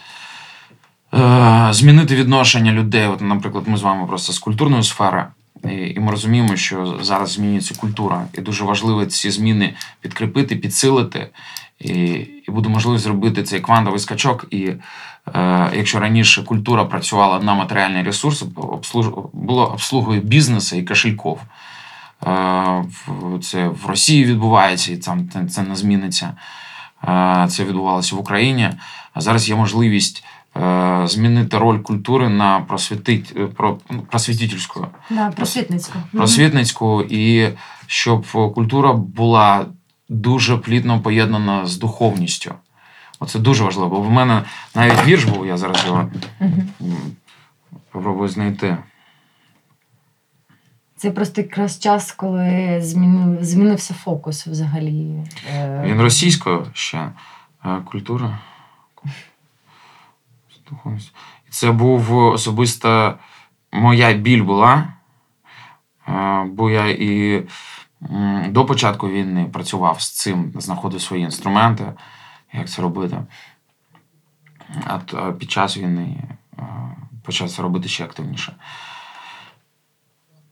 е, 1.15 1.69
змінити 1.71 2.17
відношення 2.17 2.73
людей. 2.73 3.07
От, 3.07 3.21
Наприклад, 3.21 3.65
ми 3.69 3.77
з 3.77 3.83
вами 3.83 4.07
просто 4.07 4.33
з 4.33 4.39
культурної 4.39 4.83
сфери. 4.83 5.27
І 5.65 6.01
ми 6.01 6.11
розуміємо, 6.11 6.57
що 6.57 6.99
зараз 7.03 7.33
змінюється 7.33 7.75
культура, 7.75 8.25
і 8.35 8.41
дуже 8.41 8.65
важливо 8.65 9.07
ці 9.07 9.31
зміни 9.31 9.75
підкріпити, 10.01 10.57
підсилити, 10.57 11.31
і 11.79 11.93
і 12.49 12.51
буде 12.51 12.69
можливість 12.69 13.05
зробити 13.05 13.43
цей 13.43 13.61
квантовий 13.61 14.01
скачок. 14.01 14.47
І 14.51 14.73
е, 15.35 15.71
якщо 15.77 16.01
раніше 16.01 16.43
культура 16.43 16.85
працювала 16.85 17.41
на 17.41 17.55
матеріальні 17.55 18.03
ресурси, 18.03 18.47
обслуж... 18.57 19.07
було 19.33 19.67
обслугою 19.73 20.21
бізнесу 20.21 20.77
і 20.77 20.83
кошельков. 20.83 21.41
Е, 22.27 22.85
це 23.43 23.69
в 23.69 23.87
Росії 23.87 24.25
відбувається, 24.25 24.93
і 24.93 24.97
там 24.97 25.29
це 25.49 25.63
не 25.63 25.77
зміниться. 25.77 26.35
Е, 27.05 27.47
це 27.51 27.65
відбувалося 27.65 28.17
в 28.17 28.21
Україні. 28.21 28.71
А 29.15 29.21
зараз 29.21 29.49
є 29.49 29.57
можливість 29.57 30.25
е, 30.57 31.03
змінити 31.05 31.59
роль 31.59 31.79
культури 31.79 32.29
на 32.29 32.61
просвітить, 32.61 33.55
про, 33.55 33.79
ну, 33.91 34.03
просвітительську. 34.03 34.87
Да, 35.11 35.31
просвітницьку. 35.31 35.99
Просвітницьку, 36.13 37.03
і 37.03 37.49
щоб 37.87 38.27
культура 38.55 38.93
була 38.93 39.67
дуже 40.09 40.57
плідно 40.57 41.01
поєднана 41.01 41.67
з 41.67 41.77
духовністю. 41.77 42.55
Оце 43.21 43.39
дуже 43.39 43.65
важливо. 43.65 43.89
Бо 43.89 44.01
в 44.01 44.11
мене 44.11 44.43
навіть 44.75 45.07
вірш 45.07 45.25
був, 45.25 45.47
я 45.47 45.57
зараз 45.57 45.85
його 45.87 46.11
попробую 47.93 48.29
знайти. 48.29 48.77
Це 51.03 51.11
просто 51.11 51.41
якраз 51.41 51.79
час, 51.79 52.13
коли 52.13 52.81
змінив, 52.83 53.45
змінився 53.45 53.95
фокус 53.95 54.47
взагалі. 54.47 55.25
Е, 55.49 55.83
Він 55.87 56.01
російською 56.01 56.67
ще 56.73 57.13
е, 57.65 57.81
культура. 57.85 58.39
Це 61.51 61.73
був 61.73 62.17
особисто 62.17 63.15
моя 63.73 64.13
біль 64.13 64.43
була, 64.43 64.87
е, 66.09 66.45
бо 66.45 66.71
я 66.71 66.87
і 66.89 67.43
до 68.49 68.65
початку 68.65 69.09
війни 69.09 69.45
працював 69.53 70.01
з 70.01 70.11
цим, 70.11 70.53
знаходив 70.55 71.01
свої 71.01 71.23
інструменти. 71.23 71.93
як 72.53 72.69
це 72.69 72.83
робити. 72.83 73.19
А 74.85 74.99
під 75.39 75.51
час 75.51 75.77
війни 75.77 76.17
почав 77.23 77.51
це 77.51 77.63
робити 77.63 77.89
ще 77.89 78.05
активніше. 78.05 78.57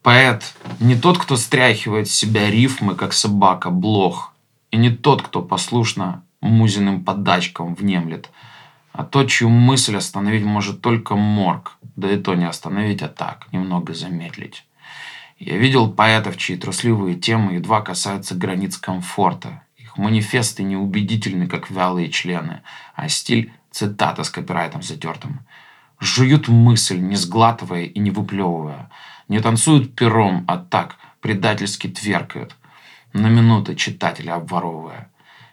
Поэт 0.02 0.54
не 0.80 0.96
тот, 0.96 1.18
кто 1.18 1.36
стряхивает 1.36 2.08
с 2.08 2.14
себя 2.14 2.50
рифмы, 2.50 2.94
как 2.94 3.12
собака, 3.12 3.70
блох, 3.70 4.32
и 4.70 4.76
не 4.76 4.90
тот, 4.90 5.22
кто 5.22 5.42
послушно 5.42 6.24
музиным 6.40 7.04
подачкам 7.04 7.74
внемлет, 7.74 8.30
а 8.92 9.04
тот, 9.04 9.28
чью 9.28 9.50
мысль 9.50 9.96
остановить 9.96 10.44
может 10.44 10.80
только 10.80 11.16
морг, 11.16 11.76
да 11.96 12.10
и 12.10 12.16
то 12.16 12.34
не 12.34 12.48
остановить, 12.48 13.02
а 13.02 13.08
так, 13.08 13.46
немного 13.52 13.94
замедлить. 13.94 14.64
Я 15.38 15.56
видел 15.56 15.90
поэтов, 15.90 16.36
чьи 16.36 16.56
трусливые 16.56 17.16
темы 17.16 17.54
едва 17.54 17.80
касаются 17.80 18.34
границ 18.34 18.76
комфорта. 18.76 19.62
Их 19.78 19.96
манифесты 19.96 20.62
неубедительны, 20.62 21.46
как 21.46 21.70
вялые 21.70 22.10
члены, 22.10 22.62
а 22.94 23.08
стиль– 23.08 23.52
цитата 23.70 24.22
с 24.22 24.30
копирайтом 24.30 24.82
затертым. 24.82 25.40
Жуют 25.98 26.48
мысль, 26.48 26.98
не 26.98 27.16
сглатывая 27.16 27.84
и 27.84 27.98
не 27.98 28.10
выплевывая. 28.10 28.90
Не 29.30 29.38
танцуют 29.40 29.94
пером, 29.94 30.44
а 30.48 30.56
так, 30.58 30.96
предательски 31.20 31.86
тверкают. 31.86 32.56
На 33.12 33.28
минуты 33.28 33.76
читателя 33.76 34.34
обворовывая. 34.34 35.08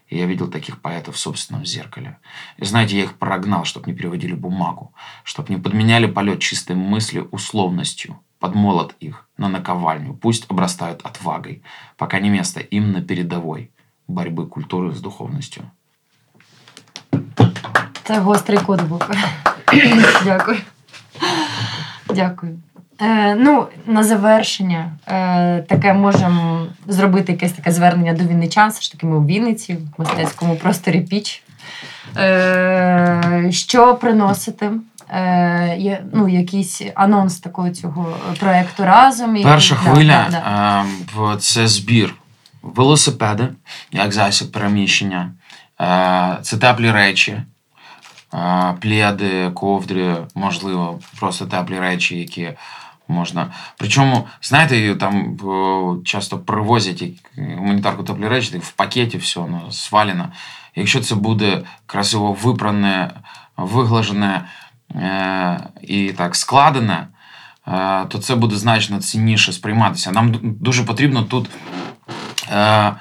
И 0.08 0.18
я 0.18 0.26
видел 0.26 0.48
таких 0.48 0.82
поэтов 0.82 1.13
в 1.16 1.20
собственном 1.20 1.63
зеркале. 1.63 2.18
И 2.58 2.66
знаете, 2.66 2.98
я 2.98 3.04
их 3.04 3.13
прогнал, 3.20 3.66
чтобы 3.66 3.92
не 3.92 3.96
переводили 3.96 4.34
бумагу, 4.34 4.94
чтобы 5.24 5.54
не 5.54 5.62
подменяли 5.62 6.08
полет 6.08 6.40
чистой 6.40 6.76
мысли 6.76 7.28
условностью, 7.30 8.20
под 8.40 8.56
молот 8.56 8.96
их 9.00 9.30
на 9.38 9.48
наковальню. 9.48 10.16
Пусть 10.16 10.50
обрастают 10.50 11.04
отвагой, 11.04 11.62
пока 11.98 12.20
не 12.20 12.30
место 12.30 12.60
им 12.62 12.92
на 12.92 13.04
передовой 13.04 13.70
борьбы 14.08 14.48
культуры 14.48 14.96
с 14.96 15.02
духовностью. 15.02 15.63
Це 18.04 18.20
гострий 18.20 18.60
код 18.60 18.82
був. 18.82 19.02
Дякую. 20.24 20.58
Дякую. 22.10 22.60
Е, 23.01 23.36
ну, 23.36 23.67
на 23.86 24.03
завершення, 24.03 24.91
е, 25.07 25.62
таке 25.62 25.93
можемо 25.93 26.65
зробити 26.88 27.31
якесь 27.31 27.51
таке 27.51 27.71
звернення 27.71 28.13
до 28.13 28.23
вінничан. 28.23 28.69
Все 28.69 28.81
ж 28.81 28.91
таки, 28.91 29.05
ми 29.07 29.17
у 29.17 29.25
Вінниці, 29.25 29.73
в 29.73 30.01
мистецькому 30.01 30.55
просторі 30.55 31.01
Піч. 31.01 31.43
Е, 32.17 33.47
що 33.51 33.95
приносити? 33.95 34.71
Е, 35.12 36.03
ну, 36.13 36.27
якийсь 36.29 36.81
анонс 36.95 37.39
такого 37.39 37.69
цього 37.69 38.17
проекту 38.39 38.83
разом. 38.86 39.43
Перша 39.43 39.75
Да, 39.75 39.91
хвиля 39.91 40.25
да, 40.31 40.39
да. 40.39 40.81
е, 40.81 40.86
в- 41.15 41.38
це 41.38 41.67
збір 41.67 42.13
велосипеди, 42.62 43.47
як 43.91 44.12
засіб 44.13 44.51
переміщення, 44.51 45.31
е, 45.81 46.38
це 46.41 46.57
теплі 46.57 46.91
речі, 46.91 47.41
е, 48.33 48.73
пледи, 48.81 49.51
ковдри, 49.53 50.15
можливо, 50.36 50.99
просто 51.19 51.45
теплі 51.45 51.79
речі, 51.79 52.19
які 52.19 52.49
можна. 53.08 53.52
Причому, 53.78 54.28
знаєте, 54.41 54.96
там 54.96 55.38
е, 55.43 56.06
часто 56.06 56.39
привозять 56.39 57.04
гуманітарку 57.38 58.04
теплі 58.04 58.28
речі, 58.28 58.52
так 58.52 58.63
в 58.63 58.72
пакеті 58.72 59.17
все 59.17 59.39
ну, 59.39 59.72
свалено. 59.72 60.30
Якщо 60.76 61.02
це 61.02 61.15
буде 61.15 61.63
красиво 61.86 62.34
випране, 62.34 63.12
виглажене 63.58 64.46
е, 64.96 65.60
і 65.82 66.12
так 66.12 66.36
складене, 66.36 67.08
е, 67.67 68.06
то 68.06 68.17
це 68.17 68.36
буде 68.36 68.56
значно 68.56 69.00
цінніше 69.00 69.54
сприйматися. 69.54 70.12
Нам 70.12 70.36
дуже 70.43 70.84
потрібно 70.84 71.24
тут 71.24 71.50
е, 72.52 72.93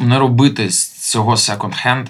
не 0.00 0.18
робити 0.18 0.70
з 0.70 1.10
цього 1.10 1.36
секонд-хенд, 1.36 2.06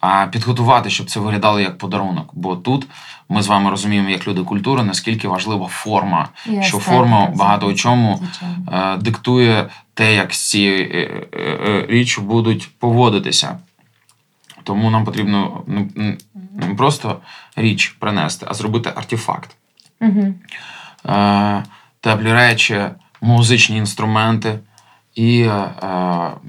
а 0.00 0.26
підготувати, 0.26 0.90
щоб 0.90 1.10
це 1.10 1.20
виглядало 1.20 1.60
як 1.60 1.78
подарунок. 1.78 2.30
Бо 2.32 2.56
тут 2.56 2.86
ми 3.28 3.42
з 3.42 3.46
вами 3.46 3.70
розуміємо, 3.70 4.10
як 4.10 4.28
люди 4.28 4.42
культури, 4.42 4.84
наскільки 4.84 5.28
важлива 5.28 5.66
форма, 5.66 6.28
І 6.46 6.62
що 6.62 6.78
форма 6.78 7.26
багато 7.26 7.66
у 7.66 7.74
чому 7.74 8.16
звичайно. 8.22 8.94
е, 8.94 8.96
диктує 8.96 9.68
те, 9.94 10.14
як 10.14 10.34
з 10.34 10.50
цією 10.50 10.90
е, 10.92 11.26
е, 11.38 11.86
річчю 11.88 12.22
будуть 12.22 12.70
поводитися. 12.78 13.58
Тому 14.62 14.90
нам 14.90 15.04
потрібно 15.04 15.62
ну, 15.66 15.88
не 16.54 16.74
просто 16.74 17.20
річ 17.56 17.96
принести, 17.98 18.46
а 18.48 18.54
зробити 18.54 18.92
артефакт. 18.96 19.56
Угу. 20.00 20.34
Теплі 22.00 22.32
речі, 22.32 22.80
музичні 23.20 23.76
інструменти 23.76 24.58
і 25.14 25.50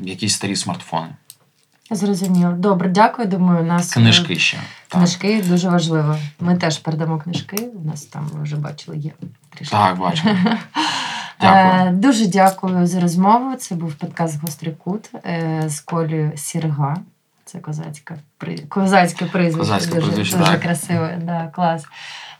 якісь 0.04 0.34
старі 0.34 0.56
смартфони. 0.56 1.10
Зрозуміло. 1.92 2.52
Добре, 2.52 2.90
дякую. 2.90 3.28
Думаю, 3.28 3.64
у 3.64 3.66
нас 3.66 3.98
е, 3.98 4.00
Книжки 4.00 4.36
ще. 4.36 4.58
Так, 4.88 5.00
Книжки 5.00 5.44
дуже 5.50 5.70
важливо. 5.70 6.16
Ми 6.40 6.56
теж 6.56 6.78
передамо 6.78 7.18
книжки. 7.18 7.70
У 7.84 7.88
нас 7.88 8.06
там 8.06 8.30
ви 8.34 8.44
вже 8.44 8.56
бачили 8.56 8.98
є 8.98 9.12
трішки. 9.50 9.76
так 9.76 9.98
бачимо. 9.98 10.36
Дякую. 11.42 11.88
Е, 11.88 11.92
дуже 11.92 12.26
дякую 12.28 12.88
за 12.88 13.00
розмову. 13.00 13.56
Це 13.56 13.76
був 13.76 13.94
подкаст 13.94 14.42
Гострий 14.42 14.74
кут 14.74 15.10
е, 15.26 15.64
з 15.68 15.80
Колею 15.80 16.32
Сірга. 16.36 16.98
Це 17.46 17.60
козацька 17.60 18.16
козацьке 18.70 19.26
прізвище. 19.26 19.58
Козацьке 19.58 19.96
дуже, 19.96 20.08
прізвище, 20.08 20.38
дуже 20.38 20.52
так. 20.52 20.62
красиве. 20.62 21.20
Да, 21.24 21.52
клас. 21.56 21.86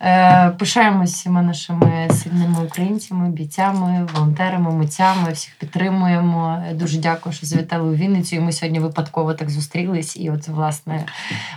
Е, 0.02 0.50
пишаємось 0.60 1.14
всіма 1.14 1.42
нашими 1.42 2.10
сильними 2.12 2.64
українцями, 2.66 3.30
бійцями, 3.30 4.08
волонтерами, 4.14 4.72
митцями. 4.72 5.32
Всіх 5.34 5.56
підтримуємо. 5.60 6.64
Е, 6.70 6.74
Дуже 6.74 6.98
дякую, 6.98 7.34
що 7.34 7.48
завітали 7.48 7.90
у 7.90 7.96
Вінницю. 7.96 8.36
І 8.36 8.40
ми 8.40 8.52
сьогодні 8.52 8.80
випадково 8.80 9.34
так 9.34 9.50
зустрілись. 9.50 10.18
І 10.18 10.30
от, 10.30 10.48
власне, 10.48 11.06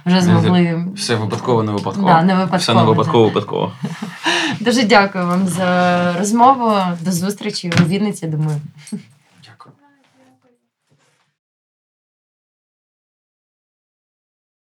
вже 0.07 0.21
змогли. 0.21 0.85
Все 0.97 1.15
випадково, 1.15 1.63
не 1.63 1.73
випадково. 1.73 2.09
Да, 2.09 2.23
не 2.23 2.35
випадково, 2.35 2.59
Все 2.59 2.75
не 2.75 2.83
випадково, 2.83 3.25
випадково. 3.25 3.73
Дуже 4.61 4.83
дякую 4.83 5.27
вам 5.27 5.49
за 5.49 6.13
розмову. 6.19 6.73
До 7.01 7.13
зустрічі 7.13 7.73
у 7.83 7.85
Вінниці. 7.85 8.27
Думаю. 8.27 8.61